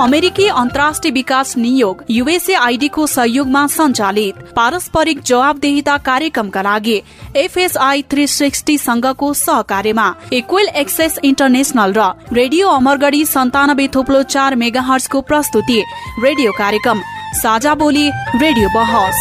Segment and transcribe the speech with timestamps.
[0.00, 6.96] अमेरिकी अन्तर्राष्ट्रिय विकास नियोग युएसए आइडीको सहयोगमा सञ्चालित पारस्परिक जवाबदेहिता कार्यक्रमका लागि
[7.36, 14.80] एफएसआई थ्री सिक्सटी संघको सहकार्यमा इक्वेल एक्सेस इन्टरनेशनल र रेडियो अमरगढी सन्तानब्बे थोप्लो चार मेगा
[14.88, 15.82] हर्सको प्रस्तुति
[16.24, 17.02] रेडियो कार्यक्रम
[17.42, 19.18] साझा बोली रेडियो बहस।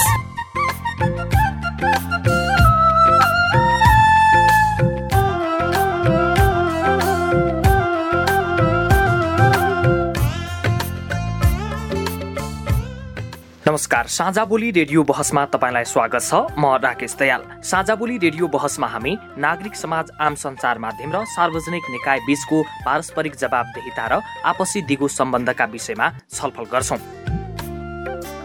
[13.69, 18.87] नमस्कार साझा बोली रेडियो बहसमा तपाईँलाई स्वागत छ। म राकेश दयाल। साझा बोली रेडियो बहसमा
[18.87, 25.07] हामी नागरिक समाज आम सञ्चार माध्यम र सार्वजनिक निकाय बीचको पारस्परिक जवाबदेहिता र आपसी दिगो
[25.07, 27.39] सम्बन्धका विषयमा छलफल गर्छौं।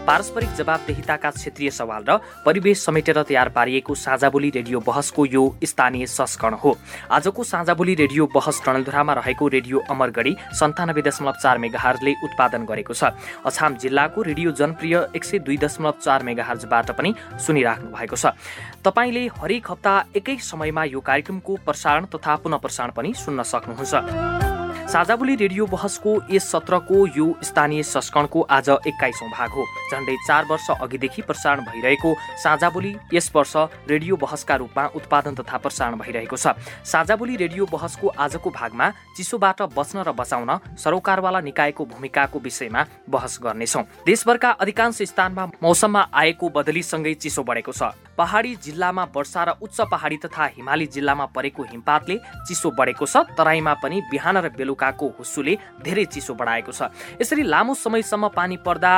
[0.07, 6.53] पारस्परिक जवाबदेहिताका क्षेत्रीय सवाल र परिवेश समेटेर तयार पारिएको साझाबोली रेडियो बहसको यो स्थानीय संस्करण
[6.61, 6.77] हो।
[7.09, 13.03] आजको साझाबोली रेडियो बहस डणलधुरामा रहेको रेडियो अमरगढी सन्तानब्बे दशमलव चार मेगाहरले उत्पादन गरेको छ।
[13.43, 18.37] अछाम जिल्लाको रेडियो जनप्रिय एक सय दुई दशमलव चार मेगाहरबाट पनि सुनिराख्नु भएको छ।
[18.85, 24.44] तपाईँले हरेक हप्ता एकै समयमा यो कार्यक्रमको प्रसारण तथा पुनः प्रसारण पनि सुन्न सक्नुहुन्छ।
[24.85, 30.69] साझाबोली रेडियो बहसको यस सत्रको यो स्थानीय संस्करणको आज एक्काइसौँ भाग हो। झन्डै चार वर्ष
[30.71, 33.53] अघिदेखि प्रसारण भइरहेको साझाबोली यस वर्ष
[33.89, 36.53] रेडियो बहसका रूपमा उत्पादन तथा प्रसारण भइरहेको छ।
[36.85, 43.83] साझाबोली रेडियो बहसको आजको भागमा चिसोबाट बच्न र बचाउन सरोकारवाला निकायको भूमिकाको विषयमा बहस गर्नेछौँ।
[44.05, 50.17] देशभरका अधिकांश स्थानमा मौसममा आएको बदलीसँगै चिसो बढेको छ। पहाडी जिल्लामा वर्षा र उच्च पहाडी
[50.23, 52.15] तथा हिमाली जिल्लामा परेको हिमपातले
[52.47, 57.73] चिसो बढेको छ। तराईमा पनि बिहान र बेलुकाको हुस्सुले धेरै चिसो बढाएको छ। यसरी लामो
[57.75, 58.93] समयसम्म पानी पर्दा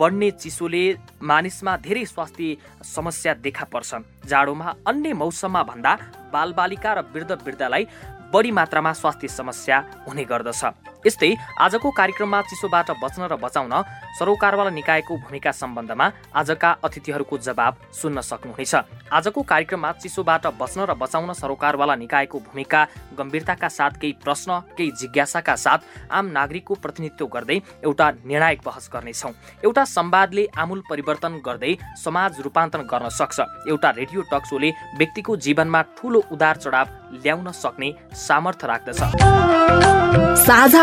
[0.00, 0.84] बढ्ने चिसोले
[1.20, 5.92] मानिसमा धेरै स्वास्थ्य समस्या देखा पर्छन् जाडोमा अन्य मौसममा भन्दा
[6.32, 7.84] बालबालिका र वृद्ध वृद्धलाई
[8.32, 9.76] बढी मात्रामा स्वास्थ्य समस्या
[10.08, 10.62] हुने गर्दछ।
[11.06, 13.74] यस्तै आजको कार्यक्रममा चिसोबाट बच्न र बचाउन
[14.18, 18.74] सरोकारवाला निकायको भूमिका सम्बन्धमा आजका अतिथिहरूको जवाब सुन्न सक्नुहुनेछ।
[19.12, 22.80] आजको कार्यक्रममा चिसोबाट बच्न र बचाउन सरोकारवाला निकायको भूमिका
[23.18, 25.78] गम्भीरताका साथ केही प्रश्न केही जिज्ञासाका साथ
[26.10, 29.32] आम नागरिकको प्रतिनिधित्व गर्दै एउटा निर्णायक बहस गर्नेछौँ।
[29.64, 31.72] एउटा संवादले आमूल परिवर्तन गर्दै
[32.04, 33.38] समाज रूपान्तरण गर्न सक्छ।
[33.70, 36.86] एउटा रेडियो टक सोले व्यक्तिको जीवनमा ठुलो उदार चढाव
[37.22, 37.88] ल्याउन सक्ने
[38.18, 39.00] सामर्थ्य राख्दछ।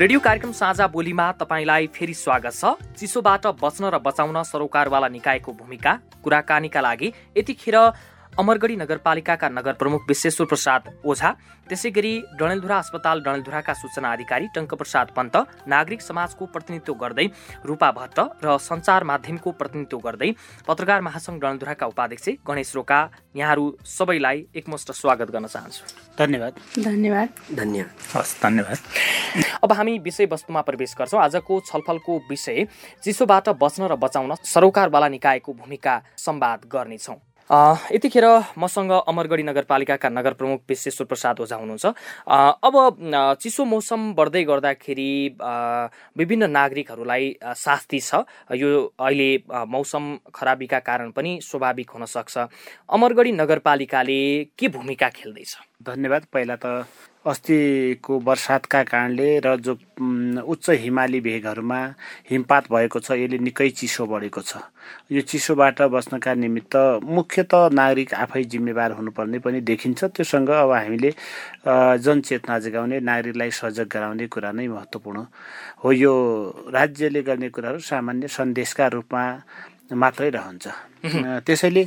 [0.00, 5.92] रेडियो कार्यक्रम साझा बोलीमा तपाईँलाई फेरि स्वागत छ। चिसोबाट बच्न र बचाउन सरोकारवाला निकायको भूमिका
[6.24, 7.76] कुराकानीका लागि यतिखेर
[8.38, 11.30] अमरगढी नगरपालिकाका नगर प्रमुख विश्वेश्वर प्रसाद ओझा
[11.68, 15.36] त्यसै गरी डणेलधुरा अस्पताल डणेलधुराका सूचना अधिकारी टङ्कप्रसाद पन्त
[15.66, 17.26] नागरिक समाजको प्रतिनिधित्व गर्दै
[17.66, 20.30] रूपा भट्ट र सञ्चार माध्यमको प्रतिनिधित्व गर्दै
[20.66, 23.00] पत्रकार महासङ्घ डणेलधुराका उपाध्यक्ष गणेश रोका
[23.36, 25.82] यहाँहरू सबैलाई एकमुष्ट स्वागत गर्न चाहन्छु।
[26.18, 26.52] धन्यवाद।
[26.84, 28.78] धन्यवाद। धन्यवाद। हस् धन्यवाद।
[29.62, 32.66] अब हामी विषयवस्तुमा प्रवेश गर्छौँ। आजको छलफलको विषय
[33.02, 37.18] चिसोबाट बच्न र बचाउन सरोकारवाला निकायको भूमिका सम्वाद गर्नेछौँ।
[37.50, 38.24] यतिखेर
[38.58, 41.86] मसँग अमरगढी नगरपालिकाका नगर प्रमुख विश्वेश्वर प्रसाद ओझा हुनुहुन्छ।
[42.62, 42.74] अब
[43.42, 45.10] चिसो मौसम बढ्दै गर्दाखेरि
[46.18, 48.22] विभिन्न नागरिकहरूलाई शास्ति छ।
[48.54, 49.30] यो अहिले
[49.66, 52.38] मौसम खराबीका कारण पनि स्वाभाविक हुन सक्छ।
[52.88, 54.22] अमरगढी नगरपालिकाले
[54.54, 55.56] के भूमिका खेल्दैछ?
[55.82, 56.86] धन्यवाद। पहिला त
[57.20, 59.72] अस्तिको बर्सातका कारणले र जो
[60.40, 61.80] उच्च हिमाली भेगहरूमा
[62.30, 64.64] हिमपात भएको छ यसले निकै चिसो बढेको छ।
[65.12, 71.10] यो चिसोबाट बस्नका निमित्त मुख्यत नागरिक आफै जिम्मेवार हुनुपर्ने पनि देखिन्छ। त्योसँग अब हामीले
[72.00, 75.18] जनचेतना जगाउने नागरिकलाई सजग गराउने कुरा नै महत्त्वपूर्ण
[75.84, 76.14] हो। यो
[76.72, 79.24] राज्यले गर्ने कुराहरू सामान्य सन्देशका रूपमा
[79.92, 80.66] मात्रै रहन्छ।
[81.44, 81.82] त्यसैले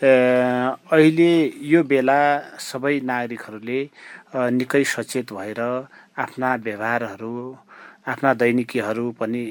[0.00, 1.30] अहिले
[1.66, 2.20] यो बेला
[2.60, 3.80] सबै नागरिकहरूले
[4.34, 5.60] निकै सचेत भएर
[6.24, 7.34] आफ्ना व्यवहारहरू
[8.08, 9.42] आफ्ना दैनिकीहरू पनि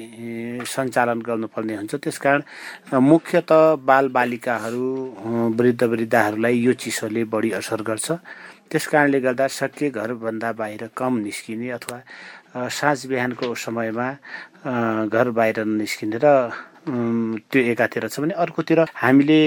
[0.66, 2.42] सञ्चालन गर्नुपर्ने हुन्छ। त्यसकारण
[2.98, 3.50] मुख्यत
[3.88, 4.88] बालबालिकाहरू
[5.58, 8.08] वृद्ध वृद्धाहरूलाई यो चिसोले बढी असर गर्छ।
[8.70, 14.08] त्यस कारणले गर्दा सके घरभन्दा बाहिर कम निस्किने अथवा साँझ बिहानको समयमा
[15.06, 16.26] घर बाहिर निस्किने र
[17.50, 19.40] त्यो एकातिर छ भने अर्कोतिर हामीले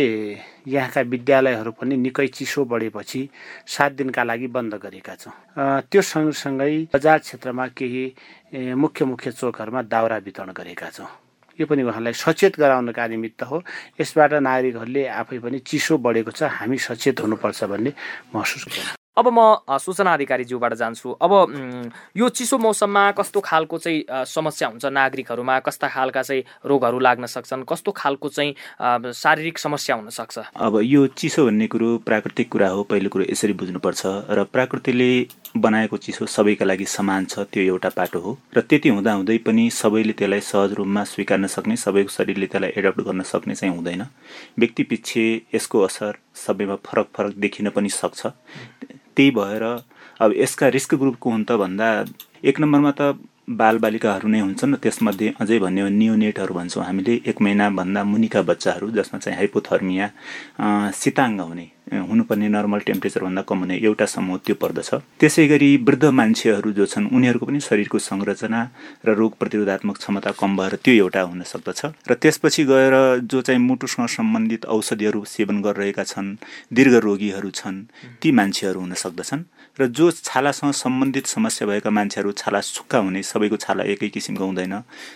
[0.67, 3.21] यहाँका विद्यालयहरू पनि निकै चिसो बढेपछि
[3.67, 5.33] सात दिनका लागि बन्द गरेका छौँ
[5.91, 8.05] त्यो सँगसँगै बजार क्षेत्रमा केही
[8.75, 11.09] मुख्य मुख्य चोकहरूमा दाउरा वितरण गरेका छौँ।
[11.59, 13.61] यो पनि उहाँलाई सचेत गराउनका निमित्त हो।
[14.01, 17.91] यसबाट नागरिकहरूले आफै पनि चिसो बढेको छ। हामी सचेत हुनुपर्छ भन्ने
[18.33, 21.31] महसुस गर्छ। अब म सूचना अधिकारीज्यूबाट जान्छु। अब
[22.17, 25.59] यो चिसो मौसममा कस्तो खालको चाहिँ समस्या हुन्छ नागरिकहरूमा?
[25.61, 27.63] कस्ता खालका चाहिँ रोगहरू लाग्न सक्छन्?
[27.69, 33.09] कस्तो खालको चाहिँ शारीरिक समस्या हुनसक्छ अब यो चिसो भन्ने कुरो प्राकृतिक कुरा हो पहिलो
[33.13, 34.01] कुरो यसरी बुझ्नुपर्छ।
[34.33, 35.11] र प्रकृतिले
[35.61, 40.13] बनाएको चिसो सबैका लागि समान छ त्यो एउटा पाटो हो। र त्यति हुँदाहुँदै पनि सबैले
[40.17, 44.01] त्यसलाई सहज रूपमा स्वीकार्न सक्ने सबैको शरीरले त्यसलाई एडप्ट गर्न सक्ने चाहिँ हुँदैन।
[44.57, 48.33] व्यक्ति पछि यसको असर सबैमा फरक फरक देखिन पनि सक्छ।
[49.15, 49.63] त्यही भएर
[50.19, 51.89] अब यसका रिस्क ग्रुप को हुन् त भन्दा
[52.43, 53.13] एक नम्बरमा त
[53.47, 58.89] बालबालिकाहरू नै हुन्छन् र त्यसमध्ये अझै भन्यो भने नियोनेटहरू भन्छौँ हामीले। एक महिनाभन्दा मुनिका बच्चाहरू
[58.95, 60.07] जसमा चाहिँ हाइपोथर्मिया
[60.95, 66.71] शीताङ्ग हुने हुनुपर्ने नर्मल टेम्परेचरभन्दा कम हुने एउटा समूह त्यो पर्दछ। त्यसै गरी वृद्ध मान्छेहरू
[66.71, 68.59] जो छन् उनीहरूको पनि शरीरको संरचना
[69.05, 72.95] र रोग प्रतिरोधात्मक क्षमता कम भएर त्यो एउटा हुन सक्दछ। र त्यसपछि गएर
[73.27, 76.29] जो चाहिँ मुटुसँग सम्बन्धित औषधिहरू सेवन गरिरहेका छन्
[76.71, 77.83] दीर्घ रोगीहरू छन्
[78.21, 79.43] ती मान्छेहरू हुन सक्दछन्।
[79.79, 84.73] र जो छालासँग सम्बन्धित समस्या भएका मान्छेहरू छाला सुक्खा हुने सबैको छाला एकै किसिमको हुँदैन।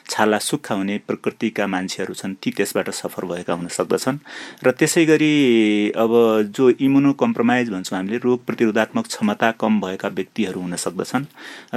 [0.09, 4.17] छाला सुक्खा हुने प्रकृतिका मान्छेहरू छन् ती त्यसबाट सफर भएका हुन सक्दछन्।
[4.65, 5.33] र त्यसै गरी
[5.93, 6.11] अब
[6.57, 11.25] जो इम्युनो कम्प्रोमाइज भन्छौँ हामीले रोग प्रतिरोधात्मक क्षमता कम भएका व्यक्तिहरू हुन सक्दछन्।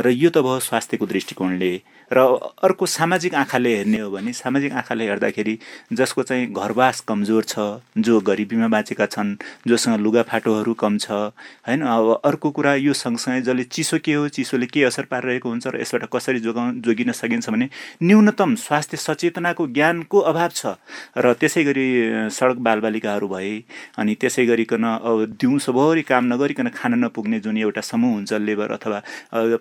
[0.00, 1.72] र यो त भयो स्वास्थ्यको दृष्टिकोणले
[2.12, 2.18] र
[2.62, 5.58] अर्को सामाजिक आँखाले हेर्ने हो भने सामाजिक आँखाले हेर्दाखेरि
[5.92, 7.58] जसको चाहिँ घरवास कमजोर छ
[7.98, 9.34] जो गरिबीमा बाँचेका छन्
[9.66, 11.82] जोसँग लुगाफाटोहरू कम छ होइन?
[11.82, 15.80] अब अर्को कुरा यो सँगसँगै जसले चिसो के हो चिसोले के असर पारिरहेको हुन्छ र
[15.80, 17.68] यसबाट कसरी जोगाउ जोगिन सकिन्छ भने
[18.02, 20.74] न्यूनतम स्वास्थ्य सचेतनाको ज्ञानको अभाव छ।
[21.16, 21.86] र त्यसै गरी
[22.30, 23.54] सडक बालबालिकाहरू भए
[23.98, 28.98] अनि त्यसै गरिकन अब दिउँसोभरि काम नगरिकन खान नपुग्ने जुन एउटा समूह हुन्छ लेबर अथवा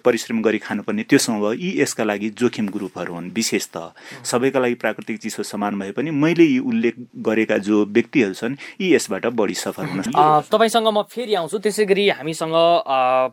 [0.04, 3.94] परिश्रम गरी खानुपर्ने त्यो समूह यी यसका लागि जोखिम ग्रुपहरू हुन् विशेष त
[4.24, 6.96] सबैका लागि प्राकृतिक चिसो समान भए पनि मैले यी उल्लेख
[7.28, 10.02] गरेका जो व्यक्तिहरू छन् यी यसबाट बढी सफल हुन
[10.50, 12.56] तपाईँसँग म फेरि आउँछु। त्यसै गरी हामीसँग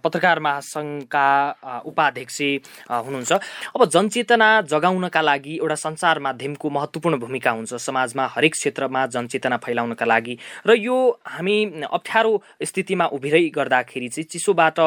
[0.04, 1.28] पत्रकार महासङ्घका
[1.86, 2.38] उपाध्यक्ष
[2.90, 3.32] हुनुहुन्छ।
[3.76, 10.06] अब जनचेतना जगाउनका लागि एउटा सञ्चार माध्यमको महत्त्वपूर्ण भूमिका हुन्छ। समाजमा हरेक क्षेत्रमा जनचेतना फैलाउनका
[10.06, 10.34] लागि।
[10.66, 11.56] र यो हामी
[11.86, 12.32] अप्ठ्यारो
[12.64, 14.78] स्थितिमा उभिरै गर्दाखेरि चाहिँ चिसोबाट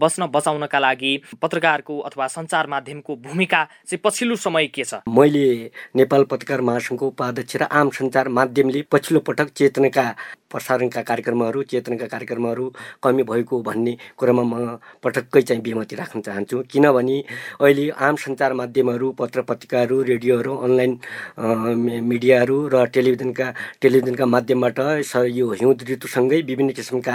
[0.00, 1.12] बस्न बचाउनका लागि
[1.42, 4.94] पत्रकारको अथवा सञ्चार माध्यमको भूमिका चाहिँ पछिल्लो समय के छ?
[5.08, 10.14] मैले नेपाल पत्रकार महासङ्घको उपाध्यक्ष र आम सञ्चार माध्यमले पछिल्लो पटक चेतनाका
[10.50, 12.66] प्रसारणका कार्यक्रमहरू चेतनाका कार्यक्रमहरू
[13.04, 14.54] कमी भएको भन्ने कुरामा म
[15.04, 17.18] पटक्कै चाहिँ विमति राख्न चाहन्छु। किनभने
[17.60, 20.92] अहिले आम सञ्चार माध्यमहरू पत्र पत्रिकाहरू रेडियोहरू अनलाइन
[22.10, 23.46] मिडियाहरू र टेलिभिजनका
[23.82, 24.78] टेलिभिजनका माध्यमबाट
[25.30, 27.14] यो हिउँद ऋतुसँगै विभिन्न किसिमका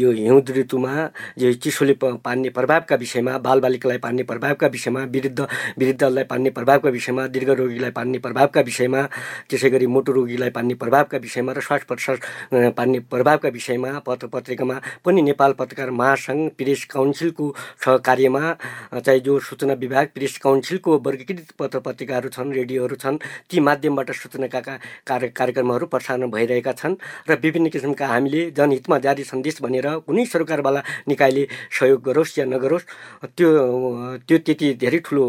[0.00, 0.94] यो हिउँद ऋतुमा
[1.38, 5.40] यो चिसोले पार्ने प्रभावका विषयमा बालबालिकालाई पार्ने प्रभावका विषयमा वृद्ध
[5.78, 9.02] वृद्धलाई पार्ने प्रभावका विषयमा दीर्घ रोगीलाई पार्ने प्रभावका विषयमा
[9.50, 12.18] त्यसै गरी मोटो रोगीलाई पार्ने प्रभावका विषयमा र श्वास प्रश्वास
[12.72, 17.48] पार्ने प्रभावका विषयमा पत्र पत्रिकामा पनि नेपाल पत्रकार महासङ्घ प्रेस काउन्सिलको
[17.84, 18.42] सहकार्यमा
[18.94, 23.18] चाहिँ जो सूचना विभाग प्रेस काउन्सिलको वर्गीकृत पत्र पत्रिकाहरू छन् रेडियोहरू छन्
[23.50, 24.60] ती माध्यमबाट सूचनाका
[25.06, 26.96] कार्य कार्यक्रमहरू प्रसारण भइरहेका छन्
[27.28, 32.86] र विभिन्न किसिमका हामीले जनहितमा जारी सन्देश भनेर कुनै सरकारवाला निकायले सहयोग गरोस् या नगरोस्
[33.28, 33.50] त्यो
[34.22, 35.26] त्यो त्यति धेरै ठुलो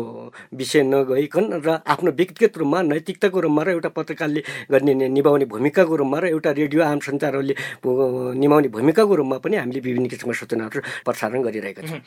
[0.53, 6.19] विषय नगइकन र आफ्नो व्यक्तिगत रूपमा नैतिकताको रूपमा र एउटा पत्रकारले गर्ने निभाउने भूमिकाको रूपमा
[6.19, 7.53] र एउटा रेडियो आम सञ्चारहरूले
[8.37, 11.99] निभाउने भूमिकाको रूपमा पनि हामीले विभिन्न किसिमका सूचनाहरू प्रसारण गरिरहेका छौँ।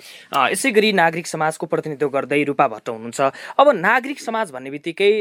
[0.54, 3.20] यसै गरी नागरिक समाजको प्रतिनिधित्व गर्दै रूपा भट्ट हुनुहुन्छ।
[3.58, 5.12] अब नागरिक समाज भन्ने बित्तिकै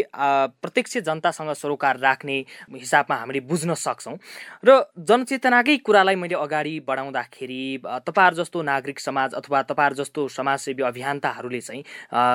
[0.61, 2.37] प्रत्यक्ष जनतासँग सरोकार राख्ने
[2.73, 4.17] हिसाबमा हामीले बुझ्न सक्छौँ।
[4.61, 4.69] र
[4.99, 7.63] जनचेतनाकै कुरालाई मैले अगाडि बढाउँदाखेरि
[8.05, 11.83] तपाईँहरू जस्तो नागरिक समाज अथवा तपाईँहरू जस्तो समाजसेवी अभियन्ताहरूले चाहिँ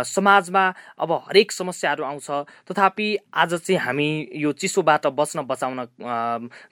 [0.07, 0.65] समाजमा
[0.99, 2.29] अब हरेक समस्याहरू आउँछ।
[2.67, 5.79] तथापि आज चाहिँ हामी यो चिसोबाट बच्न बचाउन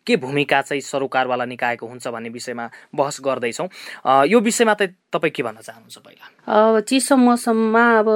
[0.07, 3.69] के भूमिका चाहिँ सरोकारवाला निकायको हुन्छ भन्ने विषयमा बहस गर्दैछौँ।
[4.27, 6.81] यो विषयमा त तपाईँ के भन्न चाहनुहुन्छ पहिला?
[6.81, 8.09] चिसो मौसममा अब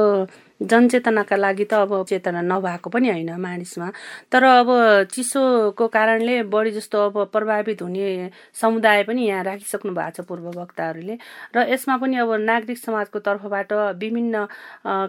[0.70, 3.88] जनचेतनाका लागि त अब चेतना नभएको पनि होइन मानिसमा।
[4.32, 4.68] तर अब
[5.12, 11.16] चिसोको कारणले बढी जस्तो अब प्रभावित हुने समुदाय पनि यहाँ राखिसक्नु भएको छ पूर्व वक्ताहरूले।
[11.56, 14.46] र यसमा पनि अब नागरिक समाजको तर्फबाट विभिन्न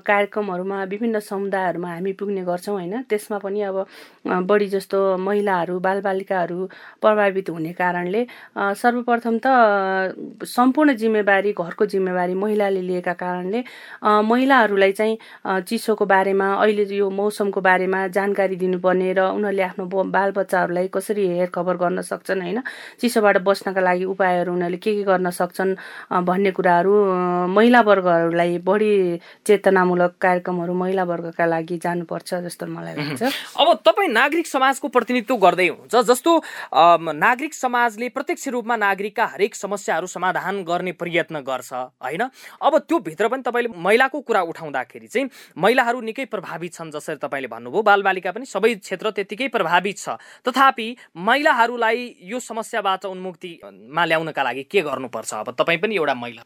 [0.08, 3.86] कार्यक्रमहरूमा विभिन्न समुदायहरूमा हामी पुग्ने गर्छौँ होइन। त्यसमा पनि अब
[4.48, 6.60] बढी जस्तो महिलाहरू बालबालिकाहरू
[7.02, 8.26] प्रभावित हुने कारणले
[8.82, 9.48] सर्वप्रथम त
[10.48, 13.64] सम्पूर्ण जिम्मेवारी घर घरको जिम्मेवारी महिलाले लिएका कारणले
[14.04, 21.28] महिलाहरूलाई चाहिँ चिसोको बारेमा अहिले यो मौसमको बारेमा जानकारी दिनुपर्ने र उनीहरूले आफ्नो बालबच्चाहरूलाई कसरी
[21.28, 22.60] हेरखबर गर्न सक्छन् होइन?
[23.00, 25.76] चिसोबाट बस्नका लागि उपायहरू उनीहरूले के के गर्न सक्छन्
[26.24, 26.94] भन्ने कुराहरू
[27.52, 33.22] महिला वर्गहरूलाई बढी चेतनामूलक कार्यक्रमहरू महिला वर्गका लागि जानुपर्छ जस्तो मलाई लाग्छ।
[33.60, 36.32] अब तपाईँ नागरिक समाजको प्रतिनिधित्व गर्दै हुनुहुन्छ जस्तो
[37.20, 42.24] नागरिक समाजले प्रत्यक्ष रूपमा नागरिकका हरेक समस्याहरू समाधान गर्ने प्रयत्न गर्छ होइन?
[42.64, 47.48] अब त्यो भित्र पनि तपाईँले महिलाको कुरा उठाउँदाखेरि चाहिँ महिलाहरू निकै प्रभावित छन् जसरी तपाईँले
[47.48, 50.88] भन्नुभयो। बालबालिका पनि सबै क्षेत्र त्यतिकै प्रभावित छ। तथापि
[51.18, 55.34] महिलाहरूलाई यो समस्याबाट उन्मुक्तिमा ल्याउनका लागि के गर्नुपर्छ?
[55.34, 56.42] अब तपाईँ पनि एउटा महिला।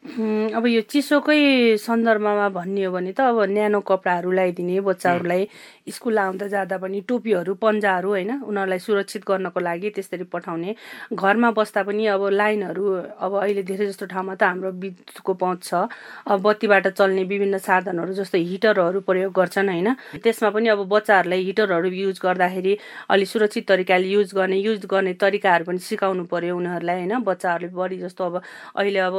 [0.56, 5.42] अब यो चिसोकै सन्दर्भमा भन्ने हो भने त अब न्यानो कपडाहरू लगाइदिने बच्चाहरूलाई
[5.88, 10.74] स्कुल आउँदा जाँदा पनि टोपीहरू पन्जाहरू होइन उनीहरूलाई सुरक्षित गर्नको लागि त्यसरी पठाउने।
[11.12, 12.84] घरमा बस्दा पनि अब लाइनहरू
[13.16, 15.88] अब अहिले धेरै जस्तो ठाउँमा त हाम्रो विद्युतको पहुँच छ।
[16.28, 18.38] अब बत्तीबाट चल्ने विभिन्न साधनहरू जस्तो
[18.78, 19.88] हिटरहरू प्रयोग गर्छन् होइन?
[20.22, 22.72] त्यसमा पनि अब बच्चाहरूलाई हिटरहरू युज गर्दाखेरि
[23.10, 27.14] अलिक सुरक्षित तरिकाले युज गर्ने युज गर्ने तरिकाहरू पनि सिकाउनु पर्यो उनीहरूलाई होइन?
[27.26, 28.34] बच्चाहरूले बढी जस्तो अब
[28.78, 29.14] अहिले अब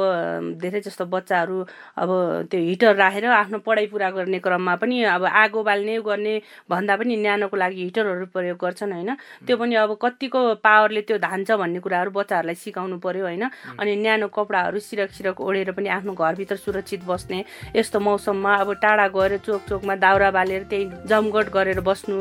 [0.62, 1.56] धेरै जस्तो बच्चाहरू
[2.00, 2.10] अब
[2.50, 6.34] त्यो हिटर राखेर आफ्नो पढाइ पुरा गर्ने क्रममा पनि अब आगो बाल्ने गर्ने
[6.70, 9.10] भन्दा पनि न्यानोको लागि हिटरहरू प्रयोग गर्छन् होइन?
[9.46, 13.44] त्यो पनि अब कतिको पावरले त्यो धान्छ भन्ने कुराहरू बच्चाहरूलाई सिकाउनु पर्यो होइन?
[13.76, 17.44] अनि न्यानो कपडाहरू सिरक सिरक ओढेर पनि आफ्नो घरभित्र सुरक्षित बस्ने
[17.76, 22.18] यस्तो मौसममा अब टाढा गएर चोक चोकमा दाउरा बालेर त्यही जमघट गरेर बस्नु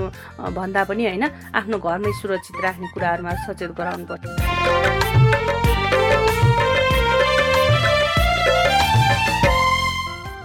[0.58, 4.99] भन्दा पनि होइन आफ्नो घरमै सुरक्षित राख्ने कुराहरूमा सचेत गराउनु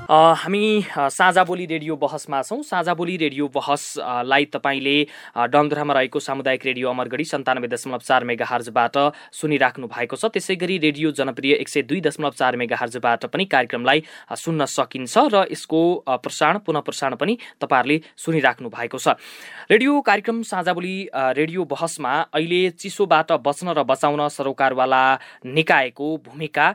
[0.04, 4.96] हामी साझा बोली रेडियो बहसमा छौँ। साझा बोली रेडियो बहसलाई तपाईँले
[5.48, 8.96] डमधुरामा रहेको सामुदायिक रेडियो अमरगढी सन्तानब्बे दशमलव चार मेगा हर्जबाट
[9.32, 13.44] सुनिराख्नु भएको छ। त्यसै गरी रेडियो जनप्रिय एक सय दुई दशमलव चार मेगा हर्जबाट पनि
[13.48, 14.04] कार्यक्रमलाई
[14.36, 15.80] सुन्न सकिन्छ र यसको
[16.20, 19.16] प्रसारण पुनः प्रसारण पनि तपाईँहरूले सुनिराख्नु भएको छ।
[19.72, 25.02] रेडियो कार्यक्रम साझा बोली रेडियो बहसमा अहिले चिसोबाट बच्न र बचाउन सरोकारवाला
[25.48, 26.68] निकायको भूमिका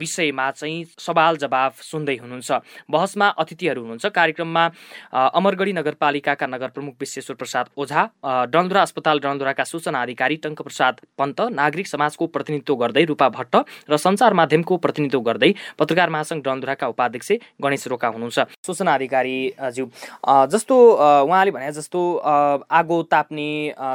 [0.00, 2.52] विषयमा चाहिँ सवाल जवाफ सुन्दै हुनुहुन्छ।
[2.90, 4.64] बहसमा अतिथिहरू हुनुहुन्छ। कार्यक्रममा
[5.12, 8.02] अमरगढी नगरपालिकाका नगर प्रमुख विश्वेश्वर प्रसाद ओझा
[8.52, 13.54] डन्दुरा अस्पताल डन्दुराका सूचना अधिकारी टङ्क प्रसाद पन्त नागरिक समाजको प्रतिनिधित्व गर्दै रूपा भट्ट
[13.90, 19.38] र सञ्चार माध्यमको प्रतिनिधित्व गर्दै पत्रकार महासङ्घ डन्दुराका उपाध्यक्ष गणेश रोका हुनुहुन्छ। सूचना अधिकारी
[19.74, 19.86] ज्यू
[20.52, 20.76] जस्तो
[21.24, 22.00] उहाँले भने जस्तो
[22.70, 23.50] आगो ताप्ने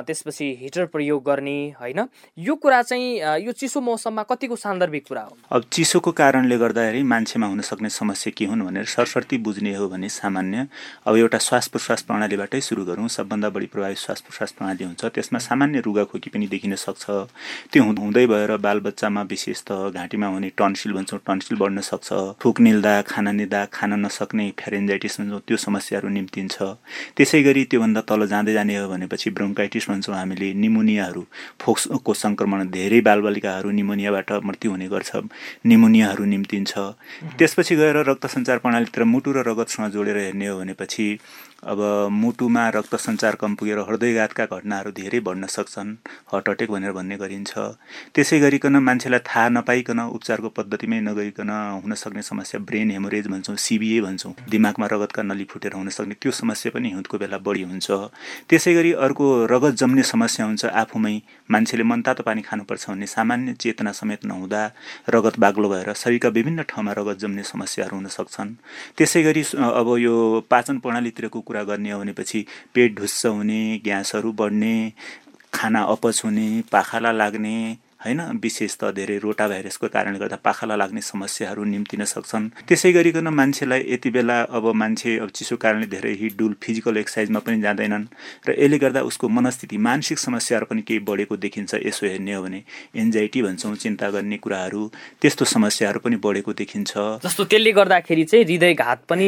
[0.08, 2.00] त्यसपछि हिटर प्रयोग गर्ने होइन?
[2.38, 5.38] यो कुरा चाहिँ यो चिसो मौसममा कतिको सान्दर्भिक कुरा हो?
[5.52, 10.10] अब चिसोको कारणले गर्दाखेरि मान्छेमा हुन सक्ने समस्या के हुन् भनेर सरसर्ती बुझ्ने हो भने
[10.10, 10.68] सामान्य।
[11.08, 15.40] अब एउटा श्वास प्रश्वास प्रणालीबाटै सुरु गरौँ। सबभन्दा बढी प्रभावित श्वास प्रश्वास प्रणाली हुन्छ। त्यसमा
[15.40, 17.06] सामान्य रुगाखोकी पनि देखिन सक्छ।
[17.72, 22.10] त्यो हुँदै भएर बालबच्चामा विशेष त घाँटीमा हुने टन्सिल भन्छौँ टन्सिल बढ्न सक्छ।
[22.42, 26.58] फुक निल्दा खाना निल्दा खान नसक्ने फेरेन्जाइटिस भन्छौँ त्यो समस्याहरू निम्तिन्छ।
[27.18, 31.24] त्यसै गरी त्योभन्दा तल जाँदै जाने हो भनेपछि ब्रोङ्काइटिस भन्छौँ हामीले निमोनियाहरू।
[31.62, 35.12] फोक्सको सङ्क्रमण धेरै बालबालिकाहरू निमोनियाबाट मृत्यु हुने गर्छ
[35.66, 36.74] निमोनियाहरू निम्तिन्छ।
[37.38, 41.08] त्यसपछि गएर रक्त सञ्चार प्रणालीतिर मुटु र रगतसँग जोडेर हेर्ने हो भनेपछि
[41.64, 41.80] अब
[42.12, 45.92] मुटुमा रक्त सञ्चार कम पुगेर हृदयघातका घटनाहरू धेरै बढ्न सक्छन्
[46.32, 47.52] हार्ट अट्याक भनेर भन्ने गरिन्छ।
[48.16, 51.52] त्यसै गरिकन मान्छेलाई थाहा नपाइकन उपचारको पद्धतिमै नगरिकन
[51.84, 56.32] हुन सक्ने समस्या ब्रेन हेमोरेज भन्छौँ सिबिए भन्छौँ। दिमागमा रगतका नली फुटेर हुन सक्ने त्यो
[56.32, 57.88] समस्या पनि हिउँदको बेला बढी हुन्छ।
[58.48, 61.16] त्यसै गरी अर्को रगत जम्ने समस्या हुन्छ आफूमै।
[61.52, 64.62] मान्छेले मनतातो पानी खानुपर्छ भन्ने सामान्य चेतना समेत नहुँदा
[65.10, 68.50] रगत बाग्लो भएर शरीरका विभिन्न ठाउँमा रगत जम्ने समस्याहरू हुन सक्छन्।
[68.98, 70.16] त्यसै गरी अब यो
[70.50, 74.74] पाचन प्रणालीतिरको कुरा गर्ने हो भनेपछि पेट ढुस्स हुने ग्यासहरू बढ्ने
[75.54, 77.56] खाना अपच हुने पाखाला लाग्ने
[78.00, 78.20] होइन?
[78.44, 83.82] विशेष त धेरै रोटा भाइरसको कारणले गर्दा पाखाला लाग्ने समस्याहरू निम्तिन सक्छन्। त्यसै गरिकन मान्छेलाई
[83.92, 88.06] यति बेला अब मान्छे अब चिसो कारणले धेरै हिडडुल फिजिकल एक्सर्साइजमा पनि जाँदैनन्
[88.48, 92.64] र यसले गर्दा उसको मनस्थिति मानसिक समस्याहरू पनि केही बढेको देखिन्छ यसो हेर्ने हो भने।
[92.96, 94.82] एन्जाइटी भन्छौँ चिन्ता गर्ने कुराहरू
[95.22, 99.28] त्यस्तो समस्याहरू पनि बढेको देखिन्छ। जस्तो त्यसले गर्दाखेरि चाहिँ हृदयघात पनि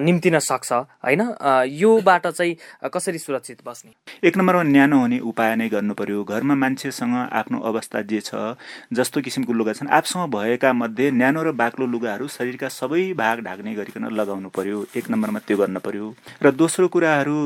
[0.00, 1.22] निम्तिन सक्छ होइन?
[1.68, 2.56] योबाट चाहिँ
[2.88, 3.90] कसरी सुरक्षित बस्ने?
[4.24, 8.56] एक नम्बरमा न्यानो हुने उपाय नै गर्नु पर्यो। घरमा मान्छेसँग आफ्नो अवस्था जे छ
[8.92, 13.74] जस्तो किसिमको लुगा छन् आफसँग भएका मध्ये न्यानो र बाक्लो लुगाहरू शरीरका सबै भाग ढाक्ने
[13.74, 17.36] गरिकन लगाउनु पर्यो। एक नम्बरमा त्यो गर्न पर्यो। र दोस्रो कुराहरू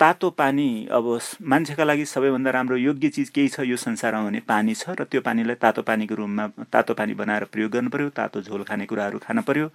[0.00, 1.06] तातो पानी अब
[1.42, 5.20] मान्छेका लागि सबैभन्दा राम्रो योग्य चिज केही छ यो संसारमा भने पानी छ र त्यो
[5.20, 9.40] पानीलाई तातो पानीको रूपमा तातो पानी बनाएर प्रयोग गर्नु पर्यो तातो झोल खाने कुराहरू खान
[9.42, 9.68] पर्यो।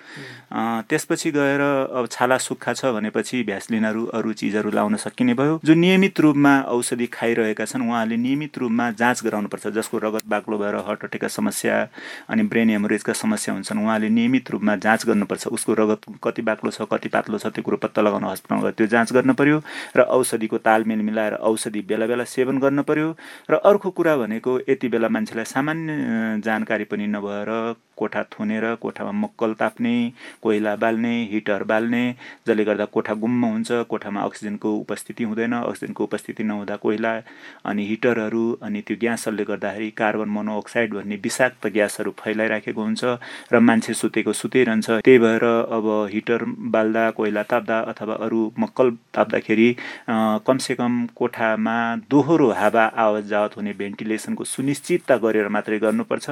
[0.90, 6.20] त्यसपछि गएर अब छाला सुक्खा छ भनेपछि भ्यासलिनहरू अरू चिजहरू लाउन सकिने भयो। जो नियमित
[6.20, 11.28] रूपमा औषधि खाइरहेका छन् उहाँले नियमित रूपमा जाँच गराउनुपर्छ जसको रगत बाक्लो भएर हार्ट अट्याकका
[11.32, 11.76] समस्या
[12.30, 16.88] अनि ब्रेन हेमोरेजका समस्या हुन्छन्। उहाँले नियमित रूपमा जाँच गर्नुपर्छ। उसको रगत कति बाक्लो छ
[16.92, 19.62] कति पातलो छ त्यो कुरो पत्ता लगाउन हस्पिटलमा गएर त्यो जाँच गर्न पर्यो
[19.96, 23.16] र औषधिको तालमेल मिलाएर औषधि बेला बेला सेवन गर्न पर्यो
[23.52, 27.50] र अर्को कुरा भनेको यति बेला मान्छेलाई सामान्य जानकारी पनि नभएर
[28.02, 29.96] कोठा थुनेर कोठामा मक्कल ताप्ने
[30.44, 32.04] कोइला बाल्ने हिटर बाल्ने
[32.48, 37.14] जसले गर्दा कोठा गुम्म हुन्छ कोठामा अक्सिजनको उपस्थिति हुँदैन अक्सिजनको उपस्थिति नहुँदा कोइला
[37.70, 43.04] अनि हिटरहरू अनि त्यो ग्यासहरूले गर्दाखेरि कार्बन मोनोअक्साइड भन्ने विषाक्त ग्यासहरू फैलाइराखेको हुन्छ
[43.54, 45.44] र मान्छे सुतेको सुतिरहन्छ। त्यही भएर
[45.78, 46.44] अब हिटर
[46.74, 49.70] बाल्दा कोइला ताप्दा अथवा अरू मक्कल ताप्दाखेरि
[50.48, 51.78] कमसेकम कोठामा
[52.12, 56.30] दोहोरो हावा आवाज जावत हुने भेन्टिलेसनको सुनिश्चितता गरेर मात्रै गर्नुपर्छ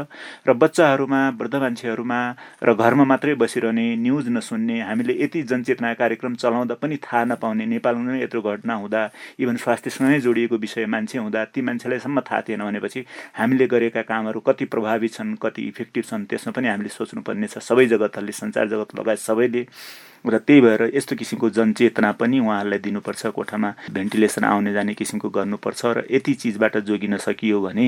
[0.48, 2.20] र बच्चाहरूमा वृद्ध मान्छेहरूमा
[2.62, 8.12] र घरमा मात्रै बसिरहने न्युज नसुन्ने हामीले यति जनचेतना कार्यक्रम चलाउँदा पनि थाहा नपाउने नेपालमा
[8.12, 9.02] नै यत्रो घटना हुँदा
[9.40, 14.66] इभन स्वास्थ्यसँगै जोडिएको विषय मान्छे हुँदा ती मान्छेलाईसम्म थाहा थिएन भनेपछि हामीले गरेका कामहरू कति
[14.68, 19.20] प्रभावित छन् कति इफेक्टिभ छन् त्यसमा पनि हामीले सोच्नुपर्ने छ सबै जगतहरूले सञ्चार जगत लगायत
[19.22, 19.64] सबैले
[20.26, 25.86] र त्यही भएर यस्तो किसिमको जनचेतना पनि उहाँहरूलाई दिनुपर्छ कोठामा भेन्टिलेसन आउने जाने किसिमको गर्नुपर्छ
[25.86, 27.88] र यति चिजबाट जोगिन सकियो भने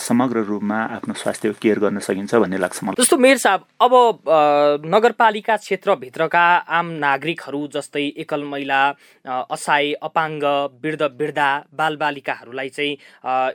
[0.00, 3.92] समग्र रूपमा आफ्नो स्वास्थ्य केयर गर्न सकिन्छ भन्ने लाग्छ मलाई। जस्तो मेयर साहब अब
[4.86, 6.44] नगरपालिका क्षेत्रभित्रका
[6.78, 8.80] आम नागरिकहरू जस्तै एकल महिला
[9.26, 10.44] असहाय अपाङ्ग
[10.84, 12.92] वृद्ध वृद्धा बालबालिकाहरूलाई चाहिँ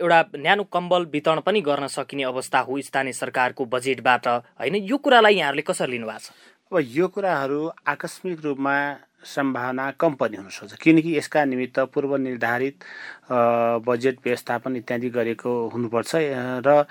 [0.02, 4.76] एउटा न्यानो कम्बल वितरण पनि गर्न सकिने अवस्था हो स्थानीय सरकारको बजेटबाट होइन?
[4.76, 6.32] यो कुरालाई यहाँहरूले कसरी लिनुभएको छ?
[6.68, 8.76] अब यो कुराहरू आकस्मिक रूपमा
[9.24, 12.84] सम्भावना कम पनि हुनसक्छ किनकि यसका निमित्त पूर्व निर्धारित
[13.88, 16.12] बजेट व्यवस्थापन इत्यादि गरेको हुनुपर्छ।
[16.68, 16.86] र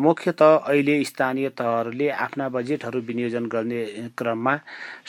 [0.00, 3.80] मुख्यत अहिले स्थानीय तहहरूले आफ्ना बजेटहरू विनियोजन गर्ने
[4.18, 4.54] क्रममा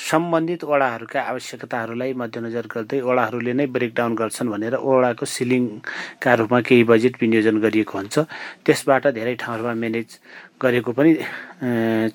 [0.10, 7.22] सम्बन्धित वडाहरूका आवश्यकताहरूलाई मध्यनजर गर्दै वडाहरूले नै ब्रेकडाउन गर्छन् भनेर वडाको सिलिङका रूपमा केही बजेट
[7.22, 8.16] विनियोजन गरिएको हुन्छ।
[8.66, 10.10] त्यसबाट धेरै ठाउँहरूमा म्यानेज
[10.62, 11.12] गरेको पनि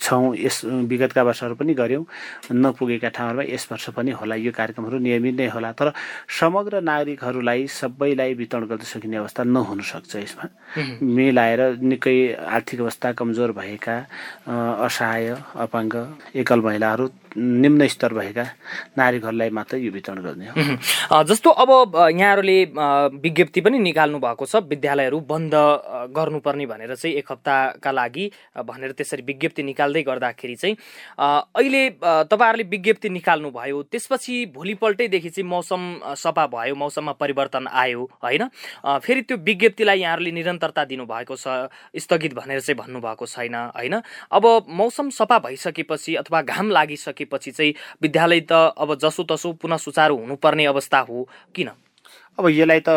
[0.03, 2.05] छौँ। यस विगतका वर्षहरू पनि गऱ्यौँ।
[2.51, 5.93] नपुगेका ठाउँहरूमा यस वर्ष पनि होला। यो कार्यक्रमहरू नियमित नै होला। तर
[6.41, 10.47] समग्र नागरिकहरूलाई सबैलाई वितरण गर्न सकिने अवस्था नहुन सक्छ यसमा।
[11.03, 13.97] मिलाएर निकै आर्थिक अवस्था कमजोर भएका
[14.87, 15.27] असहाय
[15.63, 15.95] अपाङ्ग
[16.35, 18.45] एकल महिलाहरू निम्न स्तर भएका
[18.99, 21.71] नागरिकहरूलाई मात्रै यो वितरण गर्ने हो। जस्तो अब
[22.13, 22.59] यहाँहरूले
[23.19, 25.55] विज्ञप्ति पनि निकाल्नु भएको छ विद्यालयहरू बन्द
[26.13, 28.31] गर्नुपर्ने भनेर चाहिँ एक हप्ताका लागि
[28.67, 30.77] भनेर त्यसरी विज्ञप्ति निकाल्दै गर्दाखेरि चाहिँ
[31.19, 31.83] अहिले
[32.29, 38.49] तपाईँहरूले विज्ञप्ति निकाल्नु भयो त्यसपछि भोलिपल्टैदेखि चाहिँ मौसम सफा भयो मौसममा परिवर्तन आयो होइन?
[38.85, 44.01] फेरि त्यो विज्ञप्तिलाई यहाँहरूले निरन्तरता दिनुभएको छ स्थगित भनेर चाहिँ भन्नुभएको छैन होइन?
[44.31, 50.17] अब मौसम सफा भइसकेपछि अथवा घाम लागिसके सकेपछि चाहिँ विद्यालय त अब जसोतसो पुनः सुचारू
[50.19, 51.71] हुनुपर्ने अवस्था हो किन?
[52.39, 52.89] अब यसलाई त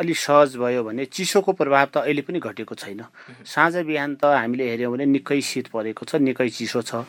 [0.00, 3.04] अलि सहज भयो भने चिसोको प्रभाव त अहिले पनि घटेको छैन।
[3.44, 7.04] साँझ बिहान त हामीले हेऱ्यौँ भने निकै शीत परेको छ निकै चिसो छ।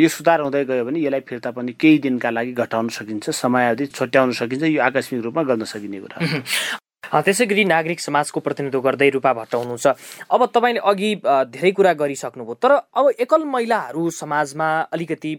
[0.00, 4.32] यो सुधार हुँदै गयो भने यसलाई फिर्ता पनि केही दिनका लागि घटाउन सकिन्छ समयावधि छुट्याउन
[4.32, 6.18] सकिन्छ यो आकस्मिक रूपमा गर्न सकिने कुरा
[7.08, 9.86] त्यसै गरी नागरिक समाजको प्रतिनिधित्व गर्दै रूपा भट्ट हुनुहुन्छ।
[10.30, 11.10] अब तपाईँले अघि
[11.54, 15.32] धेरै कुरा गरिसक्नुभयो तर अब एकल महिलाहरू समाजमा अलिकति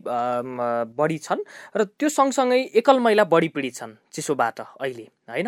[0.98, 1.42] बढी छन्
[1.78, 5.48] र त्यो सँगसँगै एकल महिला बढी पीडित छन् चिसोबाट अहिले होइन?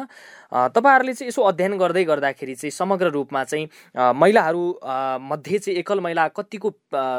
[0.54, 3.66] तपाईँहरूले चाहिँ यसो अध्ययन गर्दै गर्दाखेरि चाहिँ समग्र रूपमा चाहिँ
[4.14, 4.64] महिलाहरू
[5.26, 6.70] मध्ये चाहिँ एकल महिला कतिको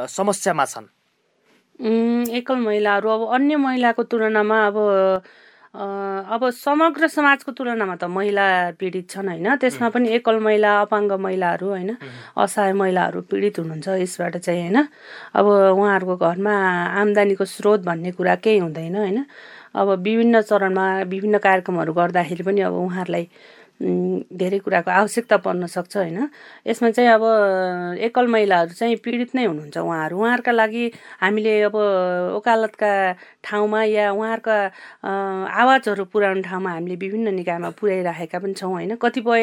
[0.08, 0.86] समस्यामा छन्?
[2.38, 4.76] एकल महिलाहरू अब अन्य महिलाको तुलनामा अब
[5.74, 8.44] अब समग्र समाजको तुलनामा त महिला
[8.76, 9.56] पीडित छन् होइन?
[9.56, 11.90] त्यसमा पनि एकल महिला अपाङ्ग महिलाहरू होइन?
[12.36, 14.78] असहाय महिलाहरू पीडित हुनुहुन्छ यसबाट चाहिँ होइन?
[15.32, 15.46] अब
[15.80, 16.52] उहाँहरूको घरमा
[17.00, 19.24] आम्दानीको स्रोत भन्ने कुरा केही हुँदैन होइन?
[19.74, 23.24] अब विभिन्न चरणमा विभिन्न कार्यक्रमहरू गर्दाखेरि पनि अब उहाँहरूलाई
[23.80, 26.28] धेरै कुराको आवश्यकता पर्न सक्छ होइन?
[26.66, 27.24] यसमा चाहिँ अब
[27.98, 30.84] एकल महिलाहरू चाहिँ पीडित नै हुनुहुन्छ उहाँहरू। उहाँहरूका लागि
[31.20, 31.76] हामीले अब
[32.36, 32.92] वकालतका
[33.42, 34.56] ठाउँमा या उहाँहरूका
[35.02, 38.94] आवाजहरू पुर्याउने ठाउँमा हामीले विभिन्न निकायमा पुर्याइराखेका पनि छौँ होइन?
[39.02, 39.42] कतिपय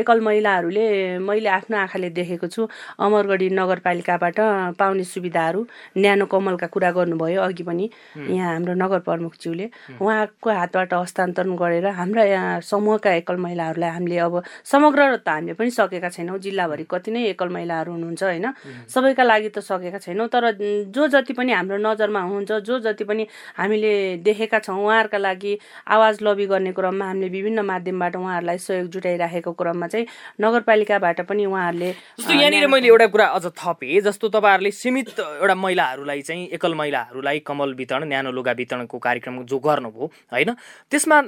[0.00, 4.38] एकल महिलाहरूले मैले आफ्नो आँखाले देखेको छु अमरगढी नगरपालिकाबाट
[4.80, 5.60] पाउने सुविधाहरू
[5.96, 9.66] न्यानो कमलका कुरा गर्नुभयो अघि पनि। यहाँ हाम्रो नगर प्रमुखज्यूले
[10.00, 12.24] उहाँको हातबाट हस्तान्तरण गरेर हाम्रा
[12.62, 17.48] समूहका एकल महिलाहरूलाई हामीले अब समग्र त हामीले पनि सकेका छैनौँ। जिल्लाभरि कति नै एकल
[17.48, 18.46] महिलाहरू हुनुहुन्छ होइन?
[18.94, 20.44] सबैका लागि त सकेका छैनौँ तर
[20.92, 23.92] जो जति पनि हाम्रो नजरमा हुनुहुन्छ जो जति पनि हामीले
[24.26, 25.52] देखेका छौँ उहाँहरूका लागि
[25.88, 30.06] आवाज लबी गर्ने क्रममा हामीले विभिन्न माध्यमबाट उहाँहरूलाई सहयोग जुटाइराखेको क्रममा चाहिँ
[30.40, 36.20] नगरपालिकाबाट पनि उहाँहरूले जस्तो यहाँनिर मैले एउटा कुरा अझ थपेँ जस्तो तपाईँहरूले सीमित एउटा महिलाहरूलाई
[36.22, 40.50] चाहिँ एकल महिलाहरूलाई कमल वितरण न्यानो लुगा वितरणको कार्यक्रम जो गर्नुभयो होइन?
[40.90, 41.18] त्यसमा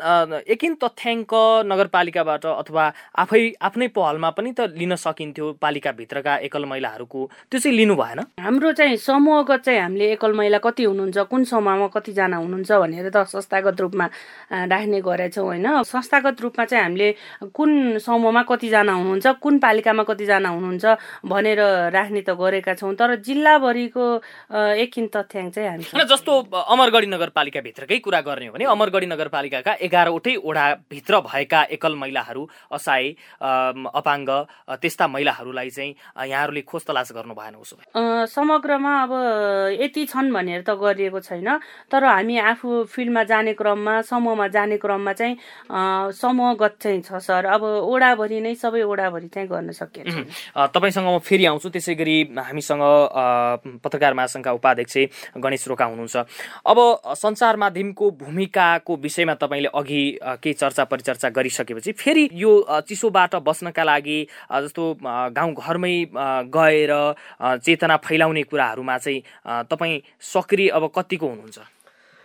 [0.54, 1.32] एकिन तथ्य तथ्याङ्क
[1.70, 2.84] नगरपालिकाबाट अथवा
[3.22, 8.20] आफै आफ्नै पहलमा पनि त लिन सकिन्थ्यो पालिकाभित्रका एकल महिलाहरूको। त्यो चाहिँ लिनु भएन?
[8.42, 13.22] हाम्रो चाहिँ समूहगत चाहिँ हामीले एकल महिला कति हुनुहुन्छ कुन समूहमा कतिजना हुनुहुन्छ भनेर त
[13.30, 14.06] संस्थागत रूपमा
[14.50, 15.66] राख्ने गरेछौँ होइन?
[15.86, 17.08] संस्थागत रूपमा चाहिँ हामीले
[17.54, 20.84] कुन समूहमा कतिजना हुनुहुन्छ कुन पालिकामा कतिजना हुनुहुन्छ
[21.30, 21.60] भनेर
[21.94, 24.04] राख्ने त गरेका छौँ तर जिल्लाभरिको
[24.82, 26.32] एकछिन तथ्याङ्क चाहिँ हामी जस्तो
[26.74, 30.34] अमरगढी नगरपालिकाभित्रकै कुरा गर्ने हो भने अमरगढी नगरपालिकाका एघारवटै
[30.88, 33.08] ओडाभित्र भएका एकल महिलाहरू असहाय
[33.40, 34.30] अपाङ्ग
[34.80, 35.94] त्यस्ता महिलाहरूलाई चाहिँ
[36.28, 37.76] यहाँहरूले खोज तलास गर्नु भएन उसो
[38.26, 39.12] समग्रमा अब
[39.80, 41.58] यति छन् भनेर त गरिएको छैन
[41.92, 45.36] तर हामी आफू फिल्डमा जाने क्रममा समूहमा जाने क्रममा चाहिँ
[46.16, 50.16] समूहगत चाहिँ छ सर। अब ओडाभरि नै सबै ओडाभरि चाहिँ गर्न सकिन्छ
[50.72, 52.82] तपाईँसँग म फेरि आउँछु त्यसै गरी हामीसँग
[53.84, 54.96] पत्रकार महासङ्घका उपाध्यक्ष
[55.36, 56.16] गणेश रोका हुनुहुन्छ।
[56.64, 56.78] अब
[57.12, 60.02] सञ्चार माध्यमको भूमिकाको विषयमा तपाईँले अघि
[60.42, 62.52] केही चर्चा परिचर्चा गरिसकेपछि फेरि यो
[62.88, 64.18] चिसोबाट बस्नका लागि
[64.52, 64.84] जस्तो
[65.34, 65.96] गाउँघरमै
[66.54, 66.92] गएर
[67.64, 69.22] चेतना फैलाउने कुराहरूमा चाहिँ
[69.70, 71.58] तपाईँ सक्रिय अब कतिको हुनुहुन्छ?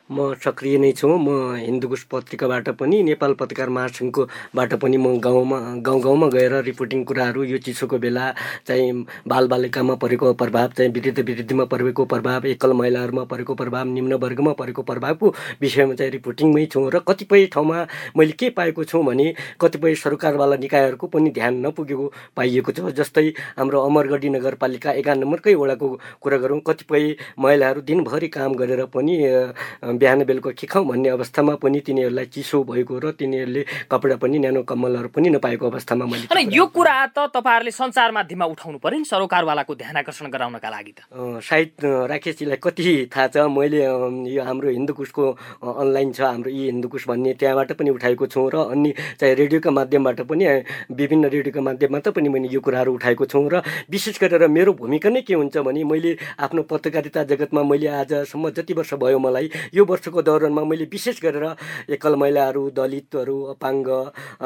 [0.10, 6.02] म सक्रिय नै छु म हिन्दुकुश पत्रिकाबाट पनि नेपाल पत्रकार महासङ्घकोबाट पनि म गाउँमा गाउँ
[6.02, 8.26] गाउँमा गएर रिपोर्टिङ कुराहरू यो चिसोको बेला
[8.68, 8.92] चाहिँ
[9.28, 14.82] बालबालिकामा परेको प्रभाव चाहिँ वृद्ध वृद्धिमा परेको प्रभाव एकल महिलाहरूमा परेको प्रभाव निम्न वर्गमा परेको
[14.84, 17.86] प्रभावको विषयमा चाहिँ रिपोर्टिङमै छु र कतिपय ठाउँमा
[18.18, 23.26] मैले के पाएको छु भने कतिपय सरकारवाला निकायहरूको पनि ध्यान नपुगेको पाइएको छ। जस्तै
[23.58, 25.88] हाम्रो अमरगढी नगरपालिका एघार नम्बरकै वडाको
[26.22, 29.18] कुरा गरौँ कतिपय महिलाहरू दिनभरि काम गरेर पनि
[30.04, 34.62] बिहान बेलुका के खाउँ भन्ने अवस्थामा पनि तिनीहरूलाई चिसो भएको र तिनीहरूले कपडा पनि न्यानो
[34.68, 39.74] कम्मलहरू पनि नपाएको अवस्थामा मैले यो कुरा त तपाईँहरूले सञ्चार माध्यममा उठाउनु पर्यो नि सरोकारवालाको
[39.80, 41.00] ध्यान आकर्षण गराउनका लागि त।
[41.40, 41.72] सायद
[42.12, 42.84] राकेशजीलाई कति
[43.16, 43.80] थाहा छ मैले
[44.36, 45.24] यो हाम्रो हिन्दुकुशको
[45.64, 50.22] अनलाइन छ हाम्रो यी हिन्दुकुश भन्ने त्यहाँबाट पनि उठाएको छु र अन्य चाहिँ रेडियोका माध्यमबाट
[50.28, 50.46] पनि
[51.00, 55.22] विभिन्न रेडियोका माध्यमबाट पनि मैले यो कुराहरू उठाएको छु र विशेष गरेर मेरो भूमिका नै
[55.24, 56.12] के हुन्छ भने मैले
[56.44, 61.20] आफ्नो पत्रकारिता जगतमा मैले आजसम्म जति वर्ष भयो मलाई यो यो वर्षको दौरानमा मैले विशेष
[61.22, 61.46] गरेर
[61.92, 63.88] एकल महिलाहरू दलितहरू अपाङ्ग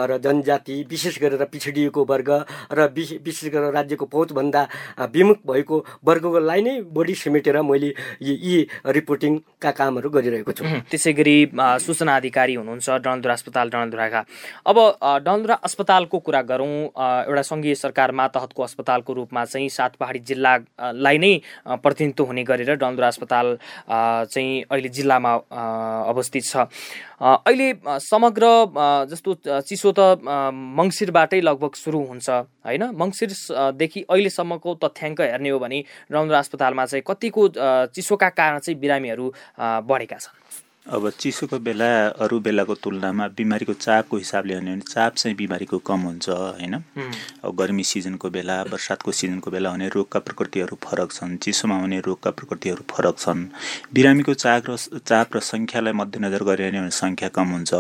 [0.03, 2.29] र जनजाति विशेष गरेर पिछडिएको वर्ग
[2.71, 4.61] र विशेष गरेर राज्यको पहुँचभन्दा
[5.07, 8.57] विमुख भएको वर्गलाई नै बढी समेटेर मैले यी
[8.89, 11.37] रिपोर्टिङका कामहरू गरिरहेको छु। त्यसै गरी
[11.79, 14.21] सूचना अधिकारी हुनुहुन्छ डनधुरा अस्पताल डनधुराका
[14.65, 14.77] अब
[15.21, 16.73] डनधुरा अस्पतालको कुरा गरौँ
[17.27, 21.33] एउटा सङ्घीय सरकार मातहतको अस्पतालको रूपमा चाहिँ सात पहाडी जिल्लालाई नै
[21.77, 26.55] प्रतिनिधित्व हुने गरेर डनधुरा अस्पताल चाहिँ अहिले जिल्लामा अवस्थित छ।
[27.21, 27.67] अहिले
[28.03, 28.45] समग्र
[29.11, 29.99] जस्तो चिसो त
[30.79, 32.83] मङ्सिरबाटै लगभग सुरु हुन्छ होइन?
[33.01, 37.41] मङ्सिरदेखि अहिलेसम्मको तथ्याङ्क हेर्ने हो भने रौन्द्र अस्पतालमा चाहिँ कतिको
[37.95, 39.25] चिसोका कारण चाहिँ बिरामीहरू
[39.89, 40.66] बढेका छन्?
[40.87, 41.87] अब चिसोको बेला
[42.23, 46.75] अरू बेलाको तुलनामा बिमारीको चापको हिसाबले हेर्ने भने चाप चाहिँ बिमारीको कम हुन्छ होइन?
[47.43, 52.31] अब गर्मी सिजनको बेला बर्सातको सिजनको बेला हुने रोगका प्रकृतिहरू फरक छन् चिसोमा हुने रोगका
[52.31, 53.43] प्रकृतिहरू फरक छन्।
[53.93, 57.73] बिरामीको चाप र चाप र सङ्ख्यालाई मध्यनजर गरिरहने भने सङ्ख्या कम हुन्छ।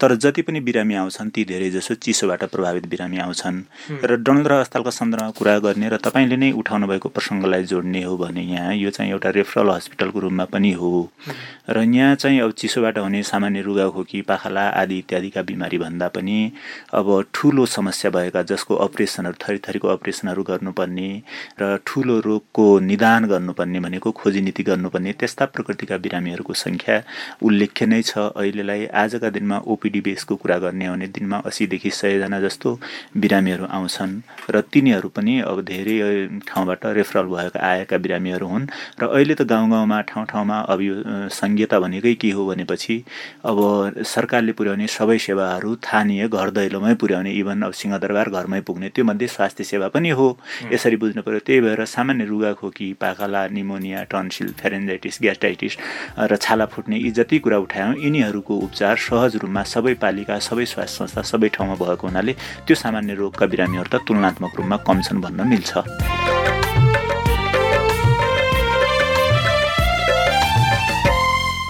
[0.00, 3.60] तर जति पनि बिरामी आउँछन् ती धेरै जसो चिसोबाट प्रभावित बिरामी आउँछन्।
[4.00, 8.42] र डनलर अस्पतालको सन्दर्भमा कुरा गर्ने र तपाईँले नै उठाउनु भएको प्रसङ्गलाई जोड्ने हो भने
[8.48, 11.12] यहाँ यो चाहिँ एउटा रेफरल हस्पिटलको रूपमा पनि हो।
[11.68, 16.38] र यहाँ चाहिँ अब चिसोबाट हुने सामान्य रुगाखोकी पाखाला आदि इत्यादिका बिमारी भन्दा पनि
[16.94, 21.08] अब ठुलो समस्या भएका जसको अपरेसनहरू थरी थरीको अपरेसनहरू गर्नुपर्ने
[21.60, 26.96] र ठुलो रोगको निदान गर्नुपर्ने भनेको खोजी नीति गर्नुपर्ने त्यस्ता प्रकृतिका बिरामीहरूको सङ्ख्या
[27.42, 32.78] उल्लेख्य नै छ। अहिलेलाई आजका दिनमा ओपिडी बेसको कुरा गर्ने भने दिनमा असीदेखि सयजना जस्तो
[33.18, 34.14] बिरामीहरू आउँछन्
[34.50, 35.98] र तिनीहरू पनि अब धेरै
[36.46, 40.94] ठाउँबाट रेफरल भएका आएका बिरामीहरू हुन् र अहिले त गाउँ गाउँमा ठाउँ ठाउँमा अब यो
[41.76, 42.96] भनेकै के भनेपछि
[43.48, 43.58] अब
[44.04, 49.28] सरकारले पुर्याउने सबै सेवाहरू स्थानीय घर दैलोमै पुर्याउने इभन अब सिंहदरबार घरमै पुग्ने त्यो मध्ये
[49.28, 50.26] स्वास्थ्य सेवा पनि हो।
[50.72, 55.76] यसरी बुझ्नु पऱ्यो त्यही भएर सामान्य रुगाखोकी पाखाला निमोनिया टन्सिल फेरेन्जाइटिस ग्यास्ट्राइटिस
[56.30, 60.96] र छाला फुट्ने यी जति कुरा उठायौँ यिनीहरूको उपचार सहज रूपमा सबै पालिका सबै स्वास्थ्य
[60.98, 62.32] संस्था सबै ठाउँमा भएको हुनाले
[62.66, 65.70] त्यो सामान्य रोगका बिरामीहरू त तुलनात्मक रूपमा कम छन् भन्न मिल्छ।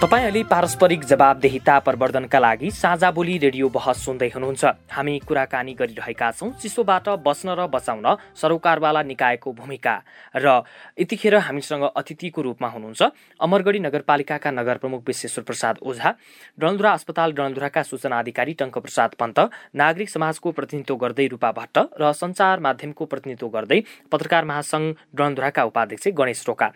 [0.06, 6.30] तपाईँ अहिले पारस्परिक जवाबदेहिता प्रवर्धनका लागि साझा बोली रेडियो बहस सुन्दै हुनुहुन्छ। हामी कुराकानी गरिरहेका
[6.30, 8.06] छौँ चिसोबाट बस्न र बचाउन
[8.38, 9.94] सरोकारवाला निकायको भूमिका।
[10.38, 10.62] र
[10.94, 13.02] यतिखेर हामीसँग अतिथिको रूपमा हुनुहुन्छ
[13.42, 16.14] अमरगढी नगरपालिकाका नगर प्रमुख विश्वेश्वर प्रसाद ओझा
[16.54, 19.38] डलधुरा अस्पताल डलधुराका सूचना अधिकारी टङ्क प्रसाद पन्त
[19.74, 23.80] नागरिक समाजको प्रतिनिधित्व गर्दै रूपा भट्ट र सञ्चार माध्यमको प्रतिनिधित्व गर्दै
[24.12, 24.86] पत्रकार महासङ्घ
[25.18, 26.70] डलधुराका उपाध्यक्ष गणेश रोका।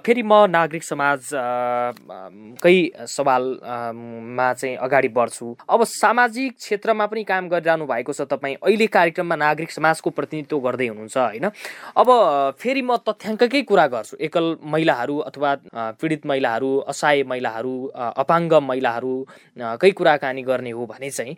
[0.00, 1.20] फेरि म नागरिक समाज
[2.62, 2.74] कै
[3.06, 9.36] सवालमा चाहिँ अगाडि बढ्छु। अब सामाजिक क्षेत्रमा पनि काम गरिरहनु भएको छ तपाईँ अहिले कार्यक्रममा
[9.36, 11.46] नागरिक समाजको प्रतिनिधित्व गर्दै हुनुहुन्छ होइन?
[11.96, 12.08] अब
[12.58, 15.50] फेरि म तथ्याङ्ककै कुरा गर्छु। एकल महिलाहरू अथवा
[16.00, 17.74] पीडित महिलाहरू असहाय महिलाहरू
[18.22, 19.14] अपाङ्ग महिलाहरू
[19.82, 21.36] कै कुराकानी गर्ने हो भने चाहिँ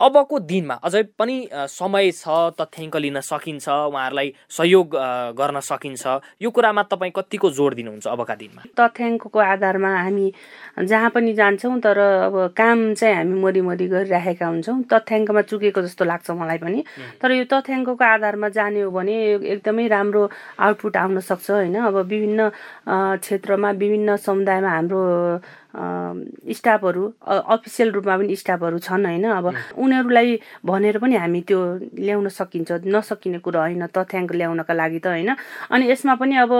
[0.00, 1.36] अबको दिनमा अझै पनि
[1.70, 2.28] समय छ
[2.58, 4.96] तथ्याङ्क लिन सकिन्छ उहाँहरूलाई सहयोग
[5.38, 6.02] गर्न सकिन्छ
[6.42, 8.62] यो कुरामा तपाईँ कतिको जोड दिनुहुन्छ अबका दिनमा?
[8.74, 10.26] तथ्याङ्कको आधारमा हामी
[10.90, 16.30] जहाँ पनि जान्छौँ तर अब काम चाहिँ हामी मरिमरि गरिराखेका हुन्छौँ। तथ्याङ्कमा चुकेको जस्तो लाग्छ
[16.42, 16.84] मलाई पनि।
[17.22, 19.14] तर यो तथ्याङ्कको आधारमा जाने हो भने
[19.54, 20.22] एकदमै राम्रो
[20.58, 21.76] आउटपुट आउन सक्छ होइन?
[21.86, 22.50] अब विभिन्न
[23.22, 25.02] क्षेत्रमा विभिन्न समुदायमा हाम्रो
[25.74, 29.46] स्टाफहरू अफिसियल रूपमा पनि स्टाफहरू छन् होइन। अब
[29.78, 31.60] उनीहरूलाई भनेर पनि हामी त्यो
[31.98, 35.30] ल्याउन सकिन्छ नसकिने कुरो होइन तथ्याङ्क ल्याउनका लागि त होइन।
[35.70, 36.52] अनि यसमा पनि अब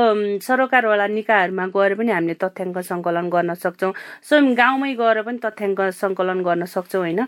[0.42, 3.92] सरकारवाला निकायहरूमा गएर पनि हामीले तथ्याङ्क सङ्कलन गर्न सक्छौँ।
[4.29, 7.20] स्वयं गाउँमै गएर पनि तथ्याङ्क सङ्कलन गर्न सक्छौँ होइन।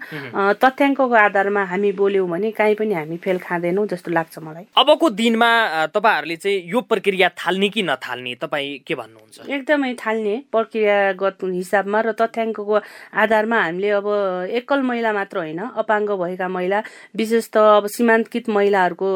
[0.62, 5.50] तथ्याङ्कको आधारमा हामी बोल्यौँ भने काहीँ पनि हामी फेल खाँदैनौँ जस्तो लाग्छ मलाई। अबको दिनमा
[5.94, 8.34] तपाईँहरूले चाहिँ यो प्रक्रिया थाल्ने कि नथाल्ने?
[8.42, 9.36] तपाईँ के भन्नुहुन्छ?
[9.46, 12.76] एकदमै थाल्ने प्रक्रियागत हिसाब हिसाबमा र तथ्याङ्कको
[13.14, 14.06] आधारमा हामीले अब
[14.50, 16.82] एकल महिला मात्र होइन अपाङ्ग भएका महिला
[17.14, 19.08] विशेष त अब सीमान्तकृत महिलाहरूको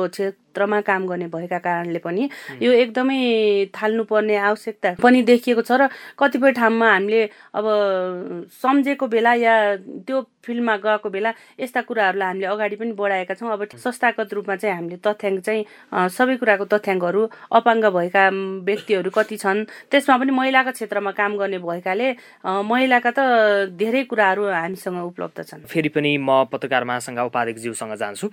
[0.51, 2.29] क्षेत्रमा काम गर्ने भएका कारणले पनि
[2.63, 7.23] यो एकदमै थाल्नुपर्ने आवश्यकता पनि देखिएको छ र कतिपय ठाउँमा हामीले
[7.55, 7.65] अब
[8.51, 9.55] सम्झेको बेला या
[10.07, 14.75] त्यो फिल्डमा गएको बेला यस्ता कुराहरूलाई हामीले अगाडि पनि बढाएका छौँ। अब संस्थागत रूपमा चाहिँ
[14.75, 15.63] हामीले तथ्याङ्क चाहिँ
[16.11, 18.25] सबै कुराको तथ्याङ्कहरू अपाङ्ग भएका
[18.67, 22.09] व्यक्तिहरू कति छन् त्यसमा पनि महिलाको क्षेत्रमा काम गर्ने भएकाले
[22.43, 23.21] महिलाका त
[23.77, 28.27] धेरै कुराहरू हामीसँग उपलब्ध छन्। फेरि पनि म पत्रकार महासङ्घ उपाध्यक्षज्यूसँग जान्छु।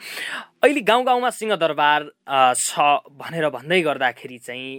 [0.63, 2.03] अहिले गाउँ गाउँमा सिंहदरबार
[2.57, 2.71] छ
[3.13, 4.69] भनेर भन्दै गर्दाखेरि चाहिँ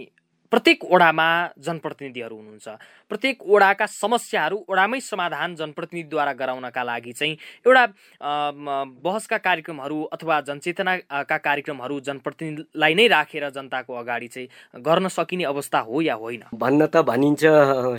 [0.51, 1.29] प्रत्येक ओडामा
[1.65, 2.67] जनप्रतिनिधिहरू हुनुहुन्छ।
[3.09, 7.85] प्रत्येक ओडाका समस्याहरू ओडामै समाधान जनप्रतिनिधिद्वारा गराउनका लागि चाहिँ एउटा
[9.03, 16.01] बहसका कार्यक्रमहरू अथवा जनचेतनाका कार्यक्रमहरू जनप्रतिनिधिलाई नै राखेर जनताको अगाडि चाहिँ गर्न सकिने अवस्था हो
[16.01, 16.43] या होइन?
[16.53, 17.41] भन्न त भनिन्छ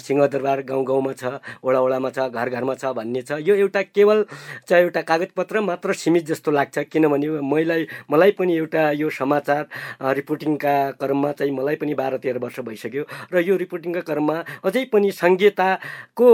[0.07, 1.25] सिंहदरबार गाउँ गाउँमा छ
[1.65, 4.25] ओडा ओडामा छ घर घरमा छ भन्ने छ। यो एउटा केवल
[4.69, 9.67] चाहिँ एउटा कागजपत्र मात्र सीमित जस्तो लाग्छ। किनभने मलाई मलाई पनि एउटा यो समाचार
[10.21, 15.00] रिपोर्टिङका क्रममा चाहिँ मलाई पनि बाह्र तेह्र वर्ष भइसक्यो। र यो रिपोर्टिङका क्रममा अझै पनि
[15.01, 16.29] पनि सङ्घीयताको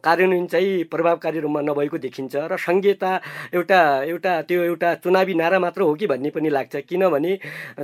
[0.00, 3.10] कार्यान्वयन चाहिँ प्रभावकारी रूपमा नभएको देखिन्छ र सङ्घीयता
[3.52, 7.32] एउटा एउटा त्यो एउटा चुनावी नारा मात्र हो कि भन्ने पनि लाग्छ। किनभने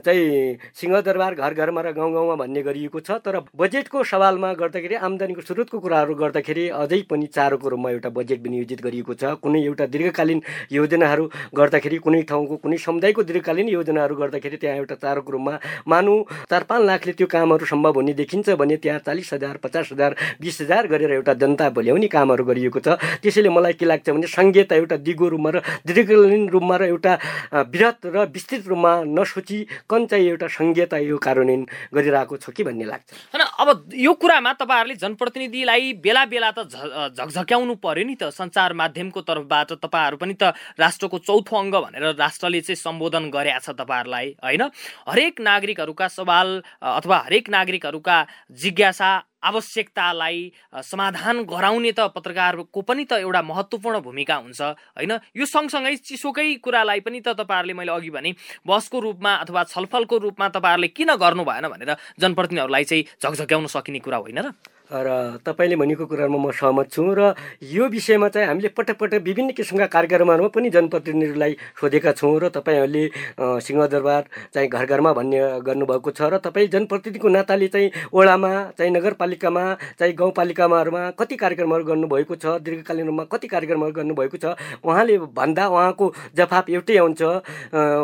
[0.00, 5.42] चाहिँ सिंहदरबार घर घरमा र गाउँ गाउँमा भन्ने गरिएको छ तर बजेटको सवालमा गर्दाखेरि आम्दानीको
[5.42, 10.40] स्रोतको कुराहरू गर्दाखेरि अझै पनि चारोको रूपमा एउटा बजेट विनियोजित गरिएको छ। कुनै एउटा दीर्घकालीन
[10.72, 16.14] योजनाहरू गर्दाखेरि कुनै ठाउँको कुनै समुदायको दीर्घकालीन योजनाहरू गर्दाखेरि त्यहाँ एउटा चारोको रूपमा मानु।
[16.48, 20.60] चार पाँच लाखले त्यो कामहरू सम्भव हुने देखिन्छ भने त्यहाँ चालिस हजार पचास हजार बिस
[20.62, 24.96] हजार गरेर एउटा जनता भोल्याउने कामहरू गरिएको छ। त्यसैले मलाई के लाग्छ भने सङ्घीयता एउटा
[25.06, 25.56] दिगो रूपमा र
[25.86, 27.12] दीर्घकालीन रूपमा र एउटा
[27.72, 31.62] वृहत र विस्तृत रूपमा नसोचिकन चाहिँ एउटा सङ्घीयता यो कार्यान्वयन
[31.94, 36.68] गरिरहेको छ कि भन्ने लाग्छ। होइन अब यो कुरामा तपाईँहरूले जनप्रतिनिधिलाई बेला बेला त
[37.16, 42.60] झकझक्याउनु पर्यो नि त। सञ्चार माध्यमको तर्फबाट तपाईँहरू पनि त राष्ट्रको चौथो अङ्ग भनेर राष्ट्रले
[42.60, 44.62] चाहिँ सम्बोधन गरेका छ तपाईँहरूलाई होइन?
[45.08, 46.48] हरेक नागरिकहरूका सवाल
[46.80, 48.16] अथवा हरेक नागरिकहरूका
[48.52, 49.10] जिज्ञासा
[49.42, 50.38] आवश्यकतालाई
[50.82, 55.12] समाधान गराउने त पत्रकारको पनि त एउटा महत्त्वपूर्ण भूमिका हुन्छ होइन?
[55.36, 58.34] यो सँगसँगै चिसोकै कुरालाई पनि त तपाईँहरूले मैले अघि भने
[58.66, 64.18] बसको रूपमा अथवा छलफलको रूपमा तपाईँहरूले किन गर्नु भएन भनेर जनप्रतिनिधिहरूलाई चाहिँ झकझक्याउन सकिने कुरा
[64.22, 64.50] होइन र?
[64.94, 69.50] र तपाईँले भनेको कुरामा म सहमत छु र यो विषयमा चाहिँ हामीले पटक पटक विभिन्न
[69.52, 73.04] किसिमका कार्यक्रमहरूमा पनि जनप्रतिनिधिलाई सोधेका छौँ र तपाईँहरूले
[73.62, 79.64] सिंहदरबार चाहिँ घर घरमा भन्ने गर्नुभएको छ र तपाईँ जनप्रतिनिधिको नाताले चाहिँ ओडामा चाहिँ नगरपालिकामा
[79.96, 86.12] चाहिँ गाउँपालिकामाहरूमा कति कार्यक्रमहरू गर्नुभएको छ दीर्घकालीन रूपमा कति कार्यक्रमहरू गर्नुभएको छ उहाँले भन्दा उहाँको
[86.34, 87.22] जवाफ एउटै आउँछ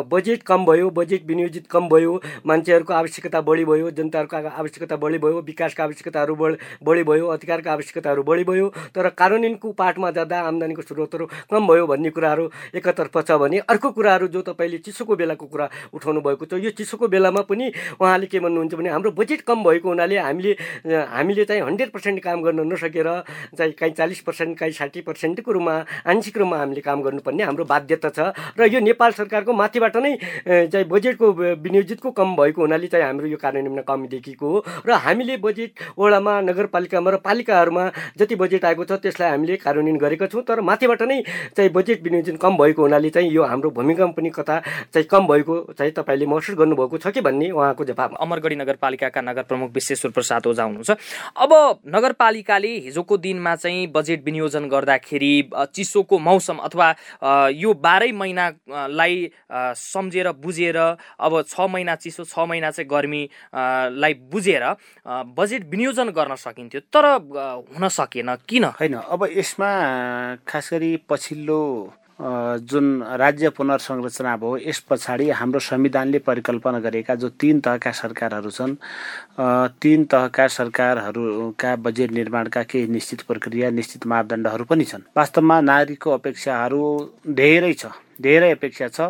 [0.09, 5.41] बजेट कम भयो बजेट विनियोजित कम भयो मान्छेहरूको आवश्यकता बढी भयो जनताहरूको आवश्यकता बढी भयो
[5.43, 11.25] विकासका आवश्यकताहरू बढ बढी भयो अधिकारका आवश्यकताहरू बढी भयो तर कार्यान्वयनको पाठमा जाँदा आम्दानीको स्रोतहरू
[11.51, 16.21] कम भयो भन्ने कुराहरू एकतर्फ छ भने अर्को कुराहरू जो तपाईँले चिसोको बेलाको कुरा उठाउनु
[16.21, 20.17] भएको छ यो चिसोको बेलामा पनि उहाँले के भन्नुहुन्छ भने हाम्रो बजेट कम भएको हुनाले
[20.19, 20.55] हामीले
[20.87, 23.09] हामीले चाहिँ हन्ड्रेड पर्सेन्ट काम गर्न नसकेर
[23.57, 25.75] चाहिँ काहीँ चालिस पर्सेन्ट काहीँ साठी पर्सेन्टको रूपमा
[26.07, 28.19] आंशिक रूपमा हामीले काम गर्नुपर्ने हाम्रो बाध्यता छ।
[28.59, 30.15] र यो नेपाल सरकारको माथिबाट नै
[30.47, 31.31] चाहिँ बजेटको
[31.65, 36.33] विनियोजितको कम भएको हुनाले चाहिँ हाम्रो यो कार्यान्वयनमा कमी देखिएको हो। र हामीले बजेट वडामा
[36.41, 37.83] नगर नगरपालिकामा र पालिकाहरूमा
[38.19, 41.21] जति बजेट आएको छ त्यसलाई हामीले कार्यान्वयन गरेका छौँ। तर माथिबाट नै
[41.57, 44.59] चाहिँ बजेट विनियोजन कम भएको हुनाले चाहिँ यो हाम्रो भूमिका पनि कता
[44.93, 49.43] चाहिँ कम भएको चाहिँ तपाईँले महसुस गर्नुभएको छ कि भन्ने उहाँको जवाब। अमरगढी नगरपालिकाका नगर
[49.49, 50.91] प्रमुख विश्वेश्वर प्रसाद ओझा हुनुहुन्छ
[51.37, 51.51] अब
[51.89, 55.33] नगरपालिकाले हिजोको दिनमा चाहिँ बजेट विनियोजन गर्दाखेरि
[55.73, 56.87] चिसोको मौसम अथवा
[57.55, 59.29] यो बाह्रै महिनालाई
[59.75, 64.63] सम्झेर बुझेर अब छ महिना चिसो छ महिना चाहिँ गर्मीलाई बुझेर
[65.37, 67.05] बजेट विनियोजन गर्न सकिन्थ्यो तर
[67.71, 68.63] हुन सकेन किन?
[68.75, 69.71] होइन अब यसमा
[70.47, 71.61] खास गरी पछिल्लो
[72.67, 78.75] जुन राज्य पुनर्संरचना भयो यस पछाडि हाम्रो संविधानले परिकल्पना गरेका जो तिन तहका सरकारहरू छन्
[79.79, 86.83] तिन तहका सरकारहरूका बजेट निर्माणका केही निश्चित प्रक्रिया निश्चित मापदण्डहरू पनि छन्। वास्तवमा नागरिकको अपेक्षाहरू
[87.39, 87.85] धेरै छ।
[88.19, 89.01] धेरै अपेक्षा छ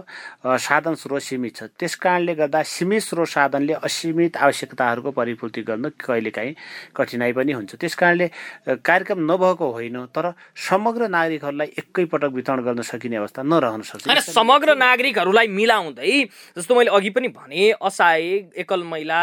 [0.45, 6.53] साधन स्रोत सीमित छ। त्यस कारणले गर्दा सीमित स्रोत साधनले असीमित आवश्यकताहरूको परिपूर्ति गर्न कहिलेकाहीँ
[6.95, 8.27] कठिनाइ पनि हुन्छ। त्यस कारणले
[8.85, 10.31] कार्यक्रम नभएको होइन तर
[10.69, 16.13] समग्र नागरिकहरूलाई एकैपटक वितरण गर्न सकिने अवस्था नरहन सक्छ। समग्र नागरिकहरूलाई मिलाउँदै
[16.57, 18.21] जस्तो मैले अघि पनि भने असहाय
[18.61, 19.21] एकल महिला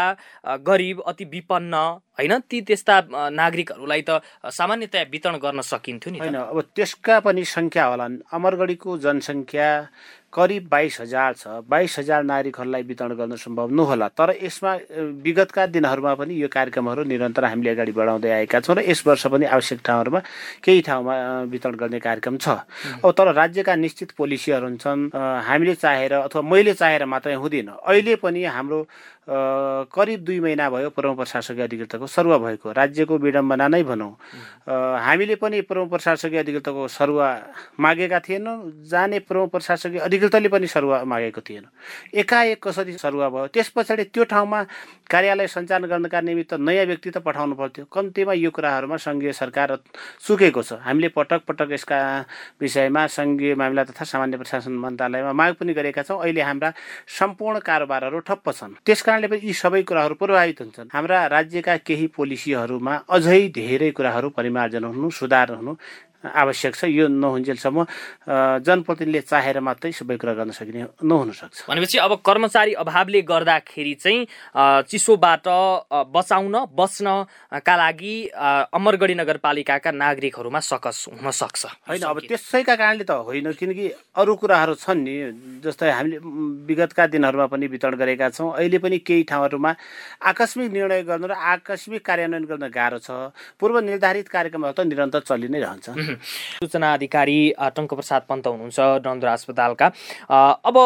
[0.67, 1.75] गरिब अति विपन्न
[2.17, 2.33] होइन?
[2.49, 2.95] ती त्यस्ता
[3.31, 9.69] नागरिकहरूलाई त सामान्यतया वितरण गर्न सकिन्थ्यो नि होइन अब त्यसका पनि सङ्ख्या होला अमरगढीको जनसङ्ख्या
[10.27, 14.73] करिब बाइस हजार छ। बाइस हजार नागरिकहरूलाई वितरण गर्न सम्भव नहोला। तर यसमा
[15.23, 19.45] विगतका दिनहरूमा पनि यो कार्यक्रमहरू निरन्तर हामीले अगाडि बढाउँदै आएका छौँ र यस वर्ष पनि
[19.47, 20.19] आवश्यक ठाउँहरूमा
[20.61, 21.15] केही ठाउँमा
[21.47, 22.47] वितरण गर्ने कार्यक्रम छ।
[23.01, 28.43] अब तर राज्यका निश्चित पोलिसीहरू हुन्छन्। हामीले चाहेर अथवा मैले चाहेर मात्रै हुँदैन। अहिले पनि
[28.43, 28.79] हाम्रो
[29.29, 34.11] करिब दुई महिना भयो प्रमुख प्रशासकीय अधिकृतको सरुवा भएको। राज्यको विडम्बना नै भनौँ।
[35.03, 37.29] हामीले पनि प्रमुख प्रशासकीय अधिकृतको सरुवा
[37.79, 41.65] मागेका थिएनौँ। जाने प्रमुख प्रशासकीय अधिकृतले पनि सरुवा मागेको थिएन।
[42.15, 43.47] एकाएक कसरी सरुवा भयो?
[43.51, 44.63] त्यस पछाडि त्यो ठाउँमा
[45.11, 49.75] कार्यालय सञ्चालन गर्नका निमित्त नयाँ व्यक्ति त पठाउनु पर्थ्यो। कम्तीमा यो कुराहरूमा सङ्घीय सरकार
[50.23, 51.99] चुकेको छ। हामीले पटक पटक यसका
[52.61, 56.71] विषयमा सङ्घीय मामिला तथा सामान्य प्रशासन मन्त्रालयमा माग पनि गरेका छौँ। अहिले हाम्रा
[57.07, 62.07] सम्पूर्ण कारोबारहरू ठप्प छन्। त्यस कारणले पनि यी सबै कुराहरू प्रभावित हुन्छन्। हाम्रा राज्यका केही
[62.13, 65.73] पोलिसीहरूमा अझै धेरै कुराहरू परिमार्जन हुनु सुधार हुनु
[66.23, 67.77] आवश्यक छ। यो नहुन्जेलसम्म
[68.65, 74.25] जनप्रतिनिधिले चाहेर मात्रै सबै कुरा गर्न सकिने नहुन सक्छ भनेपछि अब कर्मचारी अभावले गर्दाखेरि चाहिँ
[74.89, 75.47] चिसोबाट
[76.09, 78.15] बचाउन बच्नका लागि
[78.73, 83.85] अमरगढी नगरपालिकाका नागरिकहरूमा सकस हुन सक्छ। होइन अब त्यसैका कारणले त होइन किनकि
[84.17, 85.15] अरू कुराहरू छन् नि
[85.63, 86.17] जस्तै हामीले
[86.65, 89.71] विगतका दिनहरूमा पनि वितरण गरेका छौँ। अहिले पनि केही ठाउँहरूमा
[90.25, 95.47] आकस्मिक निर्णय गर्नु र आकस्मिक कार्यान्वयन गर्न गाह्रो छ। पूर्व निर्धारित कार्यक्रमहरू त निरन्तर चलि
[95.47, 95.87] नै रहन्छ
[96.59, 97.39] सूचना अधिकारी
[97.75, 99.87] टङ्कप्रसाद पन्त हुनुहुन्छ डन्दुरा अस्पतालका।
[100.65, 100.77] अब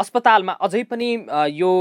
[0.00, 1.10] अस्पतालमा अझै पनि
[1.52, 1.72] यो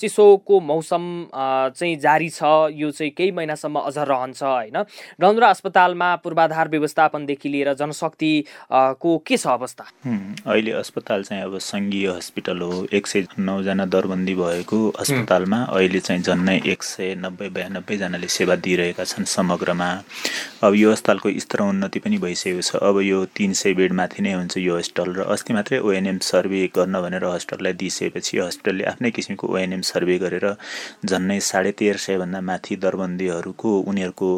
[0.00, 2.42] चिसोको मौसम चाहिँ जारी छ
[2.72, 4.76] यो चाहिँ केही महिनासम्म अझ रहन्छ होइन?
[5.20, 8.32] डन्दुरा अस्पतालमा पूर्वाधार व्यवस्थापनदेखि लिएर जनशक्ति
[8.72, 9.84] को के छ अवस्था?
[10.46, 16.22] अहिले अस्पताल चाहिँ अब सङ्घीय हस्पिटल हो एक सय नौजना दरबन्दी भएको अस्पतालमा अहिले चाहिँ
[16.22, 19.90] झन्नै एक सय नब्बे बयानब्बेजनाले सेवा दिइरहेका छन् समग्रमा।
[20.64, 24.32] अब यो अस्पतालको स्तर उन्नति पनि भइसकेको छ। अब यो तिन सय बेड माथि नै
[24.32, 29.46] हुन्छ यो हस्पिटल र अस्ति मात्रै ओएनएम सर्वे गर्न भनेर हस्पिटललाई दिइसकेपछि हस्पिटलले आफ्नै किसिमको
[29.54, 30.46] ओएनएम सर्वे गरेर
[31.04, 34.28] झन्नै साढे तेह्र सयभन्दा माथि दरबन्दीहरूको उनीहरूको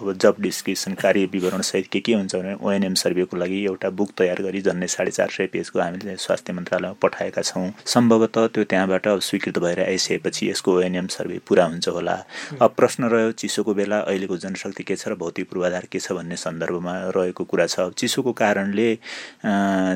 [0.00, 4.42] अब जब डिस्क्रिप्सन कार्य विवरणसहित के के हुन्छ भने ओएनएम सर्वेको लागि एउटा बुक तयार
[4.42, 9.20] गरी झन्नै साढे चार सय पेजको हामीले स्वास्थ्य मन्त्रालयमा पठाएका छौँ। सम्भवतः त्यो त्यहाँबाट अब
[9.28, 12.16] स्वीकृत भएर आइसकेपछि यसको ओएनएम सर्वे पुरा हुन्छ होला।
[12.62, 16.36] अब प्रश्न रह्यो चिसोको बेला अहिलेको जनशक्ति के छ र भौतिक पूर्वाधार के छ भन्ने
[16.38, 18.88] सन्दर्भ सन्दर्भमा रहेको कुरा छ। चिसोको कारणले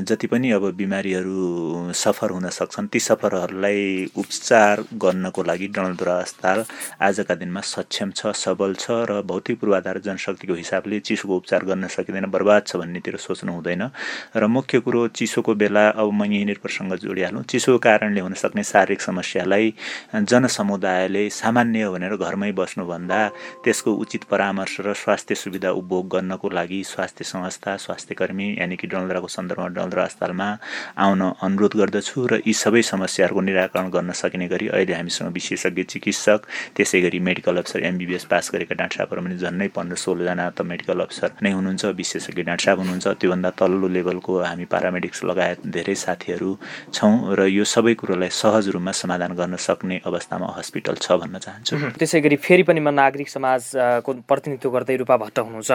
[0.02, 6.64] जति पनि अब बिमारीहरू सफर हुन सक्छन् ती सफरहरूलाई उपचार गर्नको लागि डणलद्वारा अस्पताल
[7.00, 12.26] आजका दिनमा सक्षम छ सबल छ र भौतिक पूर्वाधार जनशक्तिको हिसाबले चिसोको उपचार गर्न सकिँदैन
[12.30, 13.82] बर्बाद छ भन्नेतिर सोच्नु हुँदैन।
[14.36, 19.00] र मुख्य कुरो चिसोको बेला अब म यहीँनिर प्रसङ्ग जोडिहालौँ। चिसोको कारणले हुन सक्ने शारीरिक
[19.00, 19.74] समस्यालाई
[20.14, 23.20] जनसमुदायले सामान्य भनेर घरमै बस्नुभन्दा
[23.64, 28.76] त्यसको उचित परामर्श र स्वास्थ्य सुविधा उपभोग गर्नको लागि लागि स्वास्थ्य संस्था स्वास्थ्य कर्मी यानि
[28.76, 30.48] कि डलद्राको सन्दर्भमा डलद्रा अस्पतालमा
[30.96, 36.40] आउन अनुरोध गर्दछु र यी सबै समस्याहरूको निराकरण गर्न सकिने गरी अहिले हामीसँग विशेषज्ञ चिकित्सक
[36.76, 41.00] त्यसै गरी मेडिकल अफसर एमबिबिएस पास गरेका डाक्टर साहबहरू पनि झन्डै पन्ध्र सोह्रजना त मेडिकल
[41.04, 46.50] अफसर नै हुनुहुन्छ विशेषज्ञ डाक्टर साहब हुनुहुन्छ। त्योभन्दा तल्लो लेभलको हामी पारामेडिक्स लगायत धेरै साथीहरू
[46.96, 52.00] छौँ र यो सबै कुरोलाई सहज रूपमा समाधान गर्न सक्ने अवस्थामा हस्पिटल छ भन्न चाहन्छु।
[52.00, 55.70] त्यसै गरी फेरि पनि म नागरिक समाजको प्रतिनिधित्व गर्दै रूपा भट्ट हुनुहुन्छ।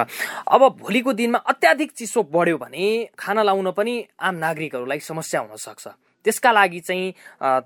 [0.48, 5.88] अब भोलिको दिनमा अत्याधिक चिसो बढ्यो भने खाना लाउन पनि आम नागरिकहरूलाई समस्या हुन सक्छ।
[6.26, 7.12] त्यसका लागि चाहिँ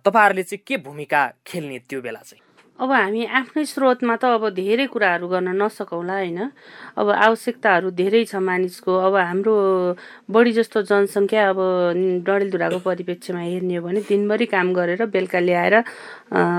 [0.01, 2.41] तपाईँहरूले चाहिँ के भूमिका खेल्ने त्यो बेला चाहिँ?
[2.82, 6.39] अब हामी आफ्नै स्रोतमा त अब धेरै कुराहरू गर्न नसकौँला होइन?
[6.97, 9.53] अब आवश्यकताहरू धेरै छ मानिसको। अब हाम्रो
[10.34, 11.59] बढी जस्तो जनसङ्ख्या अब
[12.25, 15.75] डडेलधुराको परिप्रेक्ष्यमा हेर्ने हो भने दिनभरि काम गरेर बेलुका ल्याएर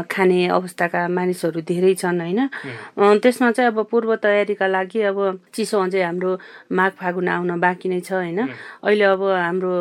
[0.06, 2.40] खाने अवस्थाका मानिसहरू धेरै छन् होइन?
[3.18, 5.18] त्यसमा चाहिँ अब पूर्व तयारीका लागि अब
[5.50, 6.30] चिसो अझै हाम्रो
[6.70, 8.46] माघ फागुन आउन बाँकी नै छ होइन?
[8.86, 9.74] अहिले अब हाम्रो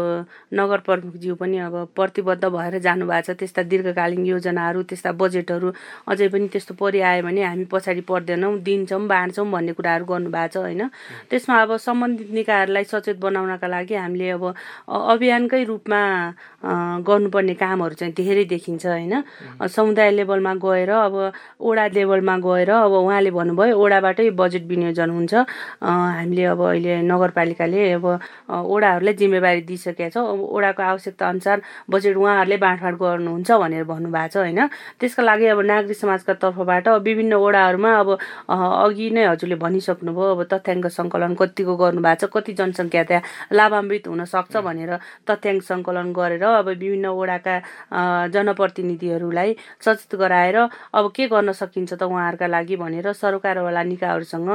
[0.58, 5.70] नगर प्रमुखज्यू पनि अब प्रतिबद्ध भएर जानुभएको छ। त्यस्ता दीर्घकालीन योजनाहरू त्यस्ता बजेटहरू
[6.10, 10.82] अझै पनि त्यस्तो परिआयो भने हामी पछाडि पर्दैनौँ दिन्छौँ बाँड्छौँ भन्ने कुराहरू गर्नुभएको छ होइन?
[11.30, 14.44] त्यसमा अब सम्बन्धित निकायहरूलाई सचेत बनाउनका लागि हामीले अब
[14.88, 16.02] अभियानकै रूपमा
[17.08, 19.14] गर्नुपर्ने कामहरू चाहिँ धेरै देखिन्छ होइन?
[19.68, 21.16] समुदाय लेभलमा गएर अब
[21.60, 25.34] ओडा लेभलमा गएर अब उहाँले भन्नुभयो ओडाबाटै बजेट विनियोजन हुन्छ।
[25.84, 28.06] हामीले अब अहिले नगरपालिकाले अब
[28.50, 34.38] ओडाहरूलाई जिम्मेवारी दिइसकेका छ। अब ओडाको आवश्यकता अनुसार बजेट उहाँहरूले बाँडफाँड गर्नुहुन्छ भनेर भन्नुभएको छ
[34.38, 34.60] होइन?
[35.00, 38.10] त्यसका लागि अब नागरिक समाजका तर्फबाट विभिन्न ओडाहरूमा अब
[38.50, 44.56] अघि नै हजुरले भनिसक्नुभयो अब तथ्याङ्क सङ्कलन कतिको गर्नुभएको छ कति जनसङ्ख्या त्यहाँ लाभान्वित हुनसक्छ
[44.60, 44.92] भनेर
[45.26, 47.56] तथ्याङ्क सङ्कलन गरेर अब विभिन्न वडाका
[48.30, 50.58] जनप्रतिनिधिहरूलाई सचेत गराएर
[50.94, 54.50] अब के गर्न सकिन्छ त उहाँहरूका लागि भनेर सरकारवाला निकायहरूसँग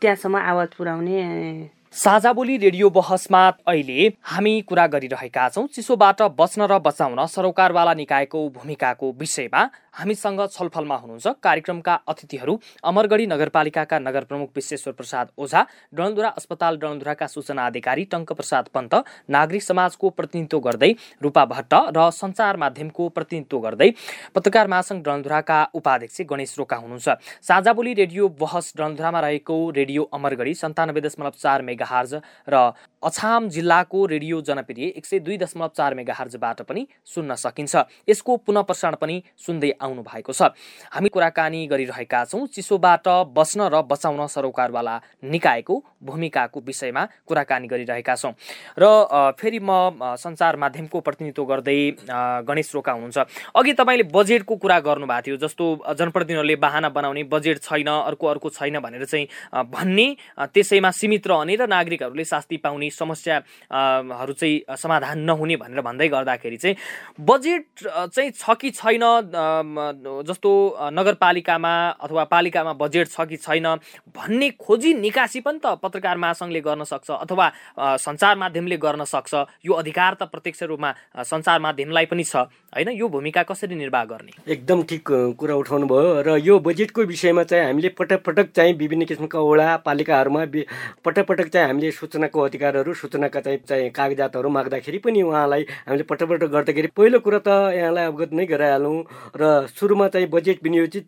[0.00, 6.78] त्यहाँसम्म आवाज पुर्याउने साझा बोली रेडियो बहसमा अहिले हामी कुरा गरिरहेका छौँ। चिसोबाट बच्न र
[6.78, 9.62] बचाउन सरोकारवाला निकायको भूमिकाको विषयमा।
[9.94, 17.26] हामीसँग छलफलमा हुनुहुन्छ कार्यक्रमका अतिथिहरू अमरगढी नगरपालिकाका नगर प्रमुख विश्वेश्वर प्रसाद ओझा डणधुरा अस्पताल डणधुराका
[17.26, 18.94] सूचना अधिकारी टङ्क प्रसाद पन्त
[19.28, 23.90] नागरिक समाजको प्रतिनिधित्व गर्दै रूपा भट्ट र सञ्चार माध्यमको प्रतिनिधित्व गर्दै
[24.34, 27.08] पत्रकार महासङ्घ डणधुराका उपाध्यक्ष गणेश रोका हुनुहुन्छ।
[27.42, 32.14] साझा रेडियो बहस डणधुरामा रहेको रेडियो अमरगढी सन्तानब्बे दशमलव चार मेगाहार्ज
[32.48, 37.76] र अछाम जिल्लाको रेडियो जनप्रिय एक सय दुई दशमलव चार मेगाहार्जबाट पनि सुन्न सकिन्छ।
[38.08, 40.50] यसको पुनः प्रसारण पनि सुन्दै आउनु भएको छ।
[40.90, 48.34] हामी कुराकानी गरिरहेका छौँ चिसोबाट बस्न र बचाउन सरोकारवाला निकायको भूमिकाको विषयमा कुराकानी गरिरहेका छौँ।
[48.74, 48.84] र
[49.38, 51.78] फेरि म सञ्चार माध्यमको प्रतिनिधित्व गर्दै
[52.50, 53.18] गणेश रोका हुनुहुन्छ।
[53.54, 55.64] अघि तपाईँले बजेटको कुरा गर्नुभएको थियो जस्तो
[55.94, 59.26] जनप्रतिनिधिहरूले बाहना बनाउने बजेट छैन अर्को अर्को छैन भनेर चाहिँ
[59.70, 60.06] भन्ने
[60.50, 66.76] त्यसैमा सीमित रहने र नागरिकहरूले शास्ति पाउने समस्याहरू चाहिँ समाधान नहुने भनेर भन्दै गर्दाखेरि चाहिँ
[67.20, 69.04] बजेट चाहिँ छ कि छैन
[70.26, 70.50] जस्तो
[70.92, 73.66] नगरपालिकामा अथवा पालिकामा बजेट छ कि छैन
[74.16, 77.46] भन्ने खोजी निकासी पनि त पत्रकार महासङ्घले गर्न सक्छ अथवा
[77.78, 79.34] सञ्चार माध्यमले गर्न सक्छ।
[79.66, 80.90] यो अधिकार त प्रत्यक्ष रूपमा
[81.22, 82.36] सञ्चार माध्यमलाई पनि छ।
[82.74, 82.88] होइन?
[82.92, 84.32] यो भूमिका कसरी निर्वाह गर्ने?
[84.52, 85.04] एकदम ठिक
[85.38, 89.76] कुरा उठाउनु भयो र यो बजेटको विषयमा चाहिँ हामीले पटक पटक चाहिँ विभिन्न किसिमका वडा
[89.86, 90.44] पालिकाहरूमा
[91.04, 96.44] पटक पटक चाहिँ हामीले सूचनाको अधिकारहरू सूचनाका चाहिँ चाहिँ कागजातहरू माग्दाखेरि पनि उहाँलाई हामीले पटक
[96.44, 98.98] गर्दाखेरि पहिलो कुरा त यहाँलाई अवगत नै गराइहालौँ
[99.34, 101.06] र सुरुमा चाहिँ बजेट विनियोजित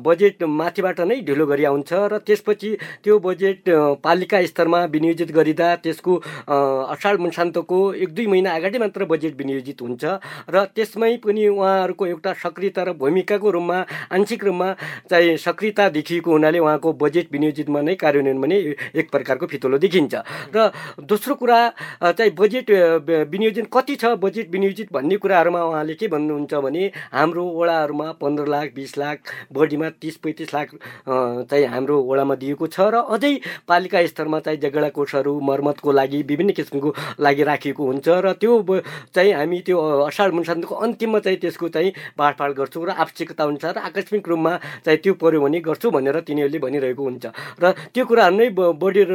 [0.00, 2.70] बजेट माथिबाट नै ढिलो गरी आउँछ र त्यसपछि
[3.04, 3.68] त्यो बजेट
[4.00, 6.16] पालिका स्तरमा विनियोजित गरिँदा त्यसको
[6.88, 10.04] असाढ मसान्तको एक दुई महिना अगाडि मात्र बजेट विनियोजित हुन्छ
[10.48, 13.78] र त्यसमै पनि उहाँहरूको एउटा सक्रियता र भूमिकाको रूपमा
[14.10, 14.72] आंशिक रूपमा
[15.10, 18.56] चाहिँ सक्रियता देखिएको हुनाले उहाँको बजेट विनियोजितमा नै कार्यान्वयन पनि
[18.94, 20.14] एक प्रकारको फितलो देखिन्छ।
[20.56, 20.70] र
[21.04, 21.60] दोस्रो कुरा
[22.00, 22.70] चाहिँ बजेट
[23.28, 28.46] विनियोजन कति छ बजेट विनियोजित भन्ने कुराहरूमा उहाँले के भन्नुहुन्छ भने हाम्रो वडा वडाहरूमा पन्ध्र
[28.46, 29.18] लाख बिस लाख
[29.52, 30.68] बढीमा तिस पैँतिस लाख
[31.08, 33.32] चाहिँ हाम्रो वडामा दिएको छ र अझै
[33.68, 38.52] पालिका स्तरमा चाहिँ जगडा कोषहरू मर्मतको लागि विभिन्न किसिमको लागि राखिएको हुन्छ र त्यो
[39.14, 44.28] चाहिँ हामी त्यो असाढ मुसान्तको अन्तिममा चाहिँ त्यसको चाहिँ बाँडफाँड गर्छौँ र आवश्यकता अनुसार आकस्मिक
[44.28, 44.52] रूपमा
[44.86, 47.24] चाहिँ त्यो पऱ्यो भने गर्छु भनेर तिनीहरूले भनिरहेको हुन्छ।
[47.58, 47.64] र
[47.94, 49.10] त्यो कुराहरू नै बढेर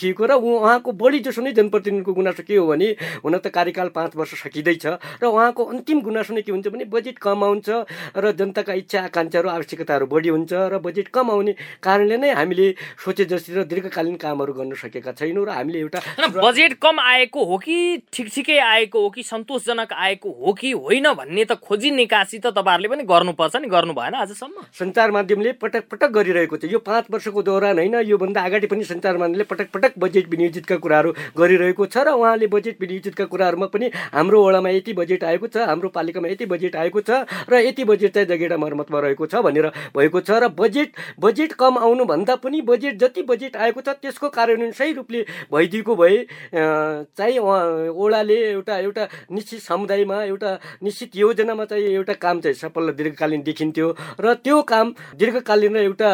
[0.00, 2.88] देखिएको र उहाँको बढी जसो नै जनप्रतिनिधिको गुनासो के हो भने
[3.20, 4.86] हुन त कार्यकाल पाँच वर्ष सकिँदैछ
[5.20, 7.68] र उहाँको अन्तिम गुनासो नै के हुन्छ भने बजेट कम आउँछ
[8.16, 12.66] र जनताका इच्छा आकाङ्क्षाहरू आवश्यकताहरू बढी हुन्छ र बजेट कम आउने कारणले नै हामीले
[13.04, 16.00] सोचे जस्तै र दीर्घकालीन कामहरू गर्न सकेका छैनौँ र हामीले एउटा
[16.40, 17.76] बजेट कम आएको हो कि
[18.08, 22.56] ठिक ठिकै आएको हो कि सन्तोषजनक आएको हो कि होइन भन्ने त खोजी निकासी त
[22.56, 27.04] तपाईँहरूले पनि गर्नुपर्छ नि गर्नु भएन आजसम्म। सञ्चार माध्यमले पटक पटक गरिरहेको छ। यो पाँच
[27.10, 32.04] वर्षको दौरान होइन योभन्दा अगाडि पनि सञ्चार माध्यमले पटक पटक बजेट विनियोजितका कुराहरू गरिरहेको छ
[32.06, 36.46] र उहाँले बजेट विनियोजितका कुराहरूमा पनि हाम्रो वडामा यति बजेट आएको छ हाम्रो पालिकामा यति
[36.46, 39.66] बजेट आएको छ र यति बजेट चाहिँ जगेडा मर्मतमा रहेको छ भनेर
[39.96, 44.72] भएको छ र बजेट बजेट कम आउनुभन्दा पनि बजेट जति बजेट आएको छ त्यसको कार्यान्वयन
[44.72, 46.18] सही रूपले भइदिएको भए
[46.54, 50.50] चाहिँ ओडाले एउटा एउटा निश्चित समुदायमा एउटा
[50.82, 53.88] निश्चित योजनामा चाहिँ एउटा काम चाहिँ सफल दीर्घकालीन देखिन्थ्यो
[54.20, 56.10] र त्यो काम दीर्घकालीन र एउटा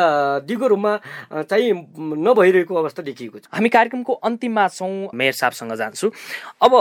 [0.46, 0.92] दिगो रूपमा
[1.42, 1.72] चाहिँ
[2.26, 6.10] नभइरहेको अवस्था देखिएको छ। हामी हामी कार्यक्रमको अन्तिममा छौँ मेयर साहबसँग जान्छु।
[6.62, 6.72] अब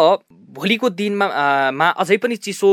[0.53, 1.27] भोलिको दिनमा
[1.73, 2.69] मा अझै पनि चिसो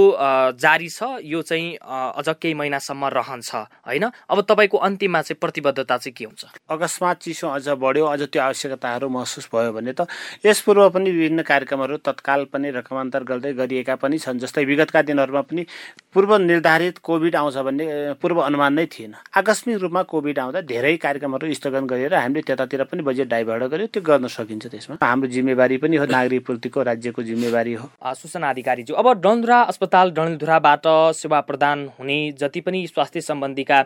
[0.60, 3.54] जारी छ यो चाहिँ अझ केही महिनासम्म रहन्छ
[3.88, 4.04] होइन?
[4.28, 6.44] अब तपाईँको अन्तिममा चाहिँ प्रतिबद्धता चाहिँ के हुन्छ?
[6.68, 10.06] अकस्मात चिसो अझ बढ्यो अझ त्यो आवश्यकताहरू महसुस भयो भने त
[10.44, 15.42] यस पूर्व पनि विभिन्न कार्यक्रमहरू तत्काल पनि रकमान्तर गर्दै गरिएका पनि छन् जस्तै विगतका दिनहरूमा
[15.48, 15.66] पनि
[16.14, 17.86] पूर्व निर्धारित कोभिड आउँछ भन्ने
[18.22, 23.02] पूर्व अनुमान नै थिएन। आकस्मिक रूपमा कोभिड आउँदा धेरै कार्यक्रमहरू स्थगन गरेर हामीले त्यतातिर पनि
[23.02, 27.74] बजेट डाइभर्ट गर्यो। त्यो गर्न सकिन्छ त्यसमा। हाम्रो जिम्मेवारी पनि हो नागरिक पूर्तिको राज्यको जिम्मेवारी
[27.74, 30.86] हो। सूचना अधिकारीज्यू अब डनधुरा अस्पताल डनधुराबाट
[31.16, 33.78] सेवा प्रदान हुने जति पनि स्वास्थ्य सम्बन्धीका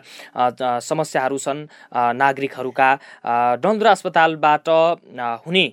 [0.83, 1.65] समस्याहरू छन्
[2.17, 2.89] नागरिकहरूका
[3.63, 4.69] डनधुरा अस्पतालबाट
[5.47, 5.65] हुने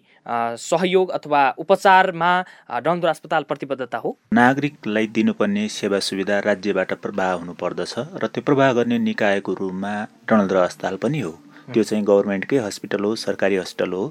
[0.59, 2.32] सहयोग अथवा उपचारमा
[2.80, 8.99] डनधुरा अस्पताल प्रतिबद्धता हो। नागरिकलाई दिनुपर्ने सेवा सुविधा राज्यबाट प्रवाह हुनुपर्दछ र त्यो प्रवाह गर्ने
[9.01, 9.95] निकायको रूपमा
[10.28, 11.32] डनधुरा अस्पताल पनि हो।
[11.72, 14.04] त्यो चाहिँ गभर्मेन्टकै हस्पिटल हो सरकारी हस्पिटल हो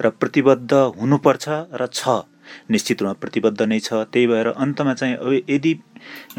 [0.00, 1.44] र प्रतिबद्ध हुनुपर्छ
[1.80, 2.22] र छ।
[2.70, 5.72] निश्चित रूपमा प्रतिबद्ध नै छ। त्यही भएर अन्तमा चाहिँ अब यदि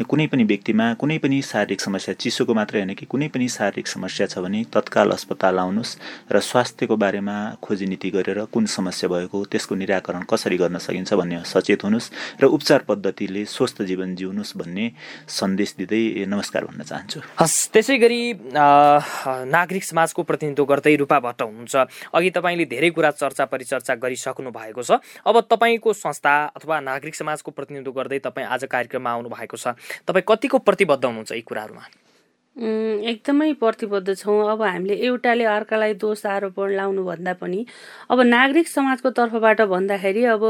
[0.06, 4.26] कुनै पनि व्यक्तिमा कुनै पनि शारीरिक समस्या चिसोको मात्रै होइन कि कुनै पनि शारीरिक समस्या
[4.26, 5.92] छ भने तत्काल अस्पताल आउनुहोस्
[6.32, 11.42] र स्वास्थ्यको बारेमा खोजी नीति गरेर कुन समस्या भएको त्यसको निराकरण कसरी गर्न सकिन्छ भन्ने
[11.44, 14.86] सचेत हुनुहोस् र उपचार पद्धतिले स्वस्थ जीवन जिउनुहोस् भन्ने
[15.28, 18.20] सन्देश दिँदै नमस्कार भन्न चाहन्छु। हस् त्यसै गरी
[18.54, 21.74] नागरिक समाजको प्रतिनिधित्व गर्दै रूपा भट्ट हुनुहुन्छ।
[22.14, 27.50] अघि तपाईँले धेरै कुरा चर्चा परिचर्चा गरिसक्नु भएको छ। अब तपाईँको संस्था अथवा नागरिक समाजको
[27.50, 29.74] प्रतिनिधित्व गर्दै तपाईँ आज कार्यक्रममा आउनु भएको छ।
[30.06, 31.86] तपाईँ कतिको प्रतिबद्ध हुनुहुन्छ यी कुराहरूमा?
[32.56, 37.64] एकदमै प्रतिबद्ध छौँ। अब हामीले एउटाले अर्कालाई दोष आरोपण लाउनु भन्दा पनि
[38.10, 40.42] अब नागरिक समाजको तर्फबाट भन्दाखेरि अब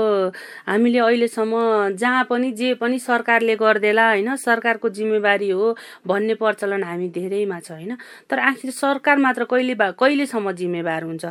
[0.66, 1.52] हामीले अहिलेसम्म
[2.00, 5.76] जहाँ पनि जे पनि सरकारले गरिदेला होइन सरकारको जिम्मेवारी हो
[6.08, 7.96] भन्ने प्रचलन हामी धेरैमा छ होइन।
[8.30, 11.24] तर आखिर सरकार मात्र कहिले कहिलेसम्म जिम्मेवार हुन्छ?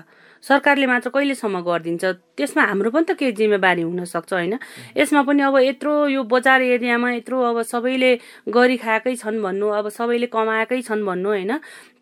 [0.47, 2.03] सरकारले मात्र कहिलेसम्म गरिदिन्छ?
[2.37, 4.53] त्यसमा हाम्रो पनि त केही जिम्मेवारी हुनसक्छ होइन?
[4.95, 8.11] यसमा पनि अब यत्रो यो बजार एरियामा यत्रो अब सबैले
[8.47, 11.51] गरी खाएकै छन् भन्नु अब सबैले कमाएकै छन् भन्नु होइन?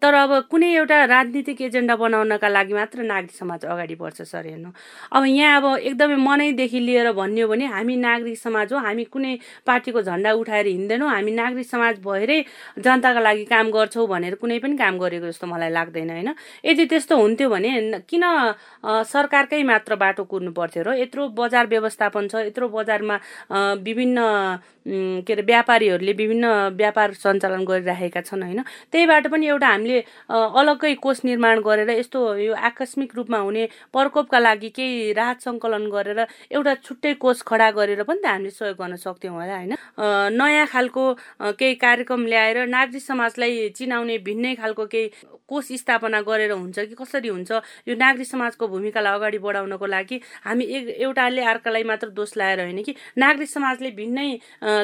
[0.01, 4.69] तर अब कुनै एउटा राजनीतिक एजेन्डा बनाउनका लागि मात्र नागरिक समाज अगाडि बढ्छ सर हेर्नु।
[5.11, 10.01] अब यहाँ अब एकदमै मनैदेखि लिएर भन्यो भने हामी नागरिक समाज हो हामी कुनै पार्टीको
[10.01, 12.39] झन्डा उठाएर हिँड्दैनौँ हामी नागरिक समाज भएरै
[12.79, 16.29] जनताको लागि काम गर्छौँ भनेर कुनै पनि काम गरेको जस्तो मलाई लाग्दैन होइन?
[16.65, 17.71] यदि त्यस्तो हुन्थ्यो भने
[18.09, 18.23] किन
[19.09, 20.93] सरकारकै मात्र बाटो कुर्नु पर्थ्यो र?
[21.01, 23.15] यत्रो बजार व्यवस्थापन छ यत्रो बजारमा
[23.81, 24.19] विभिन्न
[24.85, 26.45] के अरे व्यापारीहरूले विभिन्न
[26.77, 28.61] व्यापार सञ्चालन गरिराखेका छन् होइन?
[28.91, 34.69] त्यहीबाट पनि एउटा हामीले अलग्गै कोष निर्माण गरेर यस्तो यो आकस्मिक रूपमा हुने प्रकोपका लागि
[34.77, 36.19] केही राहत सङ्कलन गरेर
[36.51, 39.73] एउटा छुट्टै कोष खडा गरेर पनि त हामीले सहयोग गर्न सक्थ्यौँ होला होइन?
[40.37, 41.03] नयाँ खालको
[41.59, 45.09] केही कार्यक्रम ल्याएर नागरिक समाजलाई चिनाउने भिन्नै खालको केही
[45.49, 47.51] कोष स्थापना गरेर हुन्छ कि कसरी हुन्छ?
[47.89, 52.81] यो नागरिक समाजको भूमिकालाई अगाडि बढाउनको लागि हामी एक एउटाले अर्कालाई मात्र दोष लाएर होइन
[52.85, 54.29] कि नागरिक समाजले भिन्नै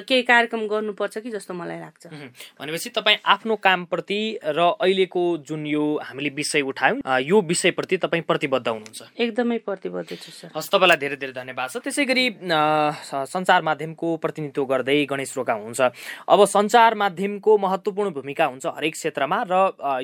[0.08, 2.08] केही कार्यक्रम गर्नुपर्छ कि जस्तो मलाई लाग्छ।
[2.60, 8.68] भनेपछि तपाईँ आफ्नो कामप्रति र अहिलेको जुन यो हामीले विषय उठायौँ यो विषयप्रति तपाईँ प्रतिबद्ध
[8.68, 14.16] हुनुहुन्छ। एकदमै प्रतिबद्ध छु सर। हस् तपाईँलाई धेरै धेरै धन्यवाद छ त्यसै गरी सञ्चार माध्यमको
[14.18, 15.82] प्रतिनिधित्व गर्दै गणेश रोका हुन्छ
[16.30, 19.54] अब सञ्चार माध्यमको महत्त्वपूर्ण भूमिका हुन्छ हरेक क्षेत्रमा र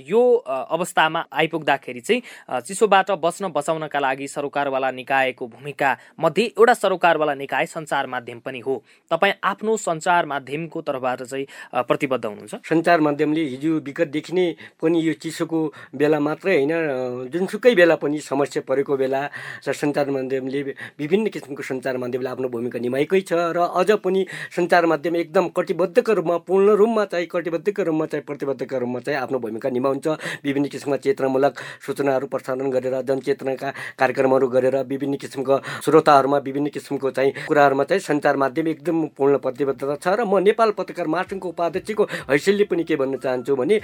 [0.08, 7.66] यो अवस्थामा आइपुग्दाखेरि चाहिँ चिसोबाट बच्न बचाउनका लागि सरोकारवाला निकायको भूमिका मध्ये एउटा सरोकारवाला निकाय
[7.66, 11.46] सञ्चार माध्यम पनि हो। तपाईँ आफ्नो सञ्चार माध्यमको तर्फबाट चाहिँ
[11.88, 12.56] प्रतिबद्ध हुनुहुन्छ?
[12.70, 14.46] सञ्चार माध्यमले हिजो विगतदेखि नै
[14.82, 15.60] पनि यो चिसोको
[15.96, 19.22] बेला मात्रै होइन जुनसुकै बेला पनि समस्या परेको बेला
[19.66, 20.62] सञ्चार माध्यमले
[21.00, 24.26] विभिन्न किसिमको सञ्चार माध्यमले आफ्नो भूमिका निभाएकै छ र अझ पनि
[24.56, 29.40] सञ्चार माध्यम एकदम कटिबद्धको रूपमा पूर्ण रूपमा चाहिँ कटिबद्धको रूपमा चाहिँ प्रतिबद्धका रूपमा चाहिँ आफ्नो
[29.40, 30.08] भूमिका निभाउँछ।
[30.44, 31.54] विभिन्न किसिमका चेतनामूलक
[31.86, 33.70] सूचनाहरू प्रसारण गरेर जनचेतनाका
[34.00, 39.38] कार्यक्रमहरू गरेर विभिन्न किसिमको श्रोताहरूमा विभिन्न किसिमको चाहिँ कुराहरूमा चाहिँ सञ्चार माध्यम एकदम पूर्ण
[39.68, 43.76] प्रतिबद्धता छ र म नेपाल पत्रकार महासङ्घको उपाध्यक्षको हैसियतले पनि के भन्न चाहन्छु भने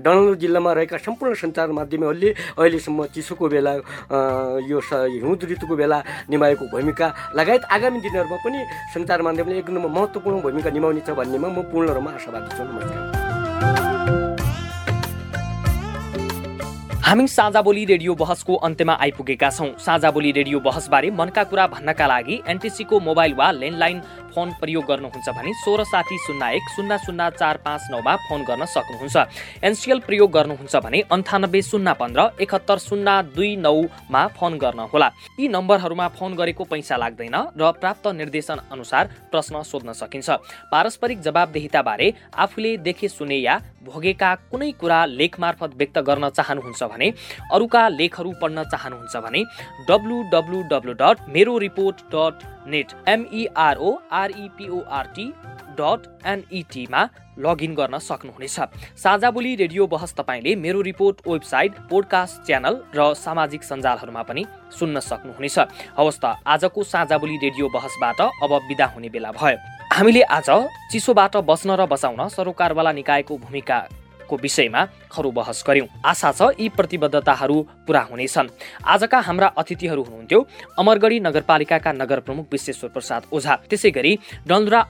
[0.00, 3.72] डनलु जिल्लामा रहेका सम्पूर्ण सञ्चार माध्यमहरूले अहिलेसम्म चिसोको बेला
[4.70, 5.98] यो हिउँद ऋतुको बेला
[6.32, 7.06] निभाएको भूमिका
[7.36, 8.58] लगायत आगामी दिनहरूमा पनि
[8.94, 13.20] सञ्चार माध्यमले एकदम महत्त्वपूर्ण भूमिका निभाउनेछ भन्नेमा म पूर्ण रूपमा आशावादी छु। नमस्कार।
[17.02, 22.06] हामी साझा बोली रेडियो बहसको अन्त्यमा आइपुगेका छौँ। साझा बोली रेडियो बहसबारे मनका कुरा भन्नका
[22.06, 23.98] लागि एनटिसीको मोबाइल वा ल्यान्डलाइन
[24.34, 28.64] फोन प्रयोग गर्नुहुन्छ भने सोह्र साठी शून्य एक शून्य शून्य चार पाँच नौमा फोन गर्न
[28.66, 29.16] सक्नुहुन्छ।
[29.64, 35.08] एनसिएल प्रयोग गर्नुहुन्छ भने अन्ठानब्बे शून्य पन्ध्र एकहत्तर शून्य दुई नौमा फोन गर्नुहोला
[35.38, 40.30] यी नम्बरहरूमा फोन गरेको पैसा लाग्दैन र प्राप्त निर्देशन अनुसार प्रश्न सोध्न सकिन्छ।
[40.72, 47.08] पारस्परिक जवाबदेहिताबारे आफूले देखे सुने या भोगेका कुनै कुरा लेख मार्फत व्यक्त गर्न चाहनुहुन्छ भने
[47.52, 49.40] अरूका लेखहरू पढ्न चाहनुहुन्छ भने
[49.88, 52.34] W W W dot Mero report dot
[52.66, 55.32] net MEROREPORT
[55.78, 57.08] dot एनइटीमा
[57.38, 58.60] लगइन गर्न सक्नुहुनेछ।
[58.96, 64.44] साझा बोली रेडियो बहस तपाईँले मेरो रिपोर्ट वेबसाइट पोडकास्ट च्यानल र सामाजिक सञ्जालहरूमा पनि
[64.78, 65.58] सुन्न सक्नुहुनेछ।
[65.98, 69.56] हवस् त आजको साझा बोली रेडियो बहसबाट अब बिदा हुने बेला भयो।
[69.96, 70.50] हामीले आज
[70.92, 73.88] चिसोबाट बस्न र बचाउन सरोकारवाला निकायको भूमिका
[74.32, 77.56] को विषयमा खरु बहस गर्यौं। आशा छ यी प्रतिबद्धताहरू
[77.86, 78.48] पूरा हुनेछन्।
[78.88, 80.40] आजका हाम्रा अतिथिहरू हुनुहुन्थ्यो
[80.80, 84.12] अमरगढी नगरपालिकाका नगर प्रमुख विश्वेश्वर प्रसाद ओझा। त्यसै गरी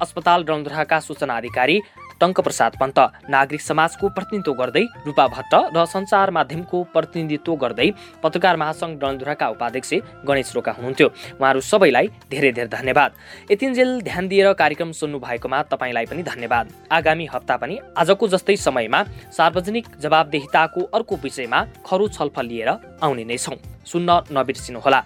[0.03, 1.77] अस्पताल डलधुराका सूचना अधिकारी
[2.23, 2.99] टङ्कप्रसाद पन्त
[3.35, 7.89] नागरिक समाजको प्रतिनिधित्व गर्दै रूपा भट्ट र सञ्चार माध्यमको प्रतिनिधित्व गर्दै
[8.23, 9.93] पत्रकार महासङ्घ डलधुराका उपाध्यक्ष
[10.29, 11.09] गणेश रोका हुनुहुन्थ्यो।
[11.41, 13.11] उहाँहरू सबैलाई धेरै धेरै धन्यवाद।
[13.51, 19.01] यतिन्जेल ध्यान दिएर कार्यक्रम सुन्नु भएकोमा तपाईँलाई पनि धन्यवाद। आगामी हप्ता पनि आजको जस्तै समयमा
[19.35, 22.71] सार्वजनिक जवाबदेहिताको अर्को विषयमा खरो छलफल लिएर
[23.03, 25.01] आउने नै छौँ। सुन्न नबिर्सिनुहोला।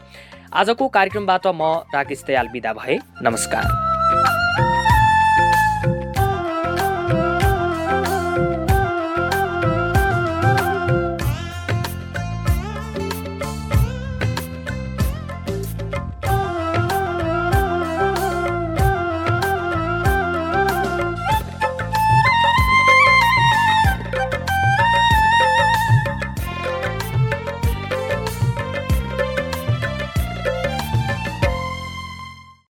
[0.53, 1.63] आजको कार्यक्रमबाट म
[1.95, 3.96] राकेश दयाल विदा भए। नमस्कार।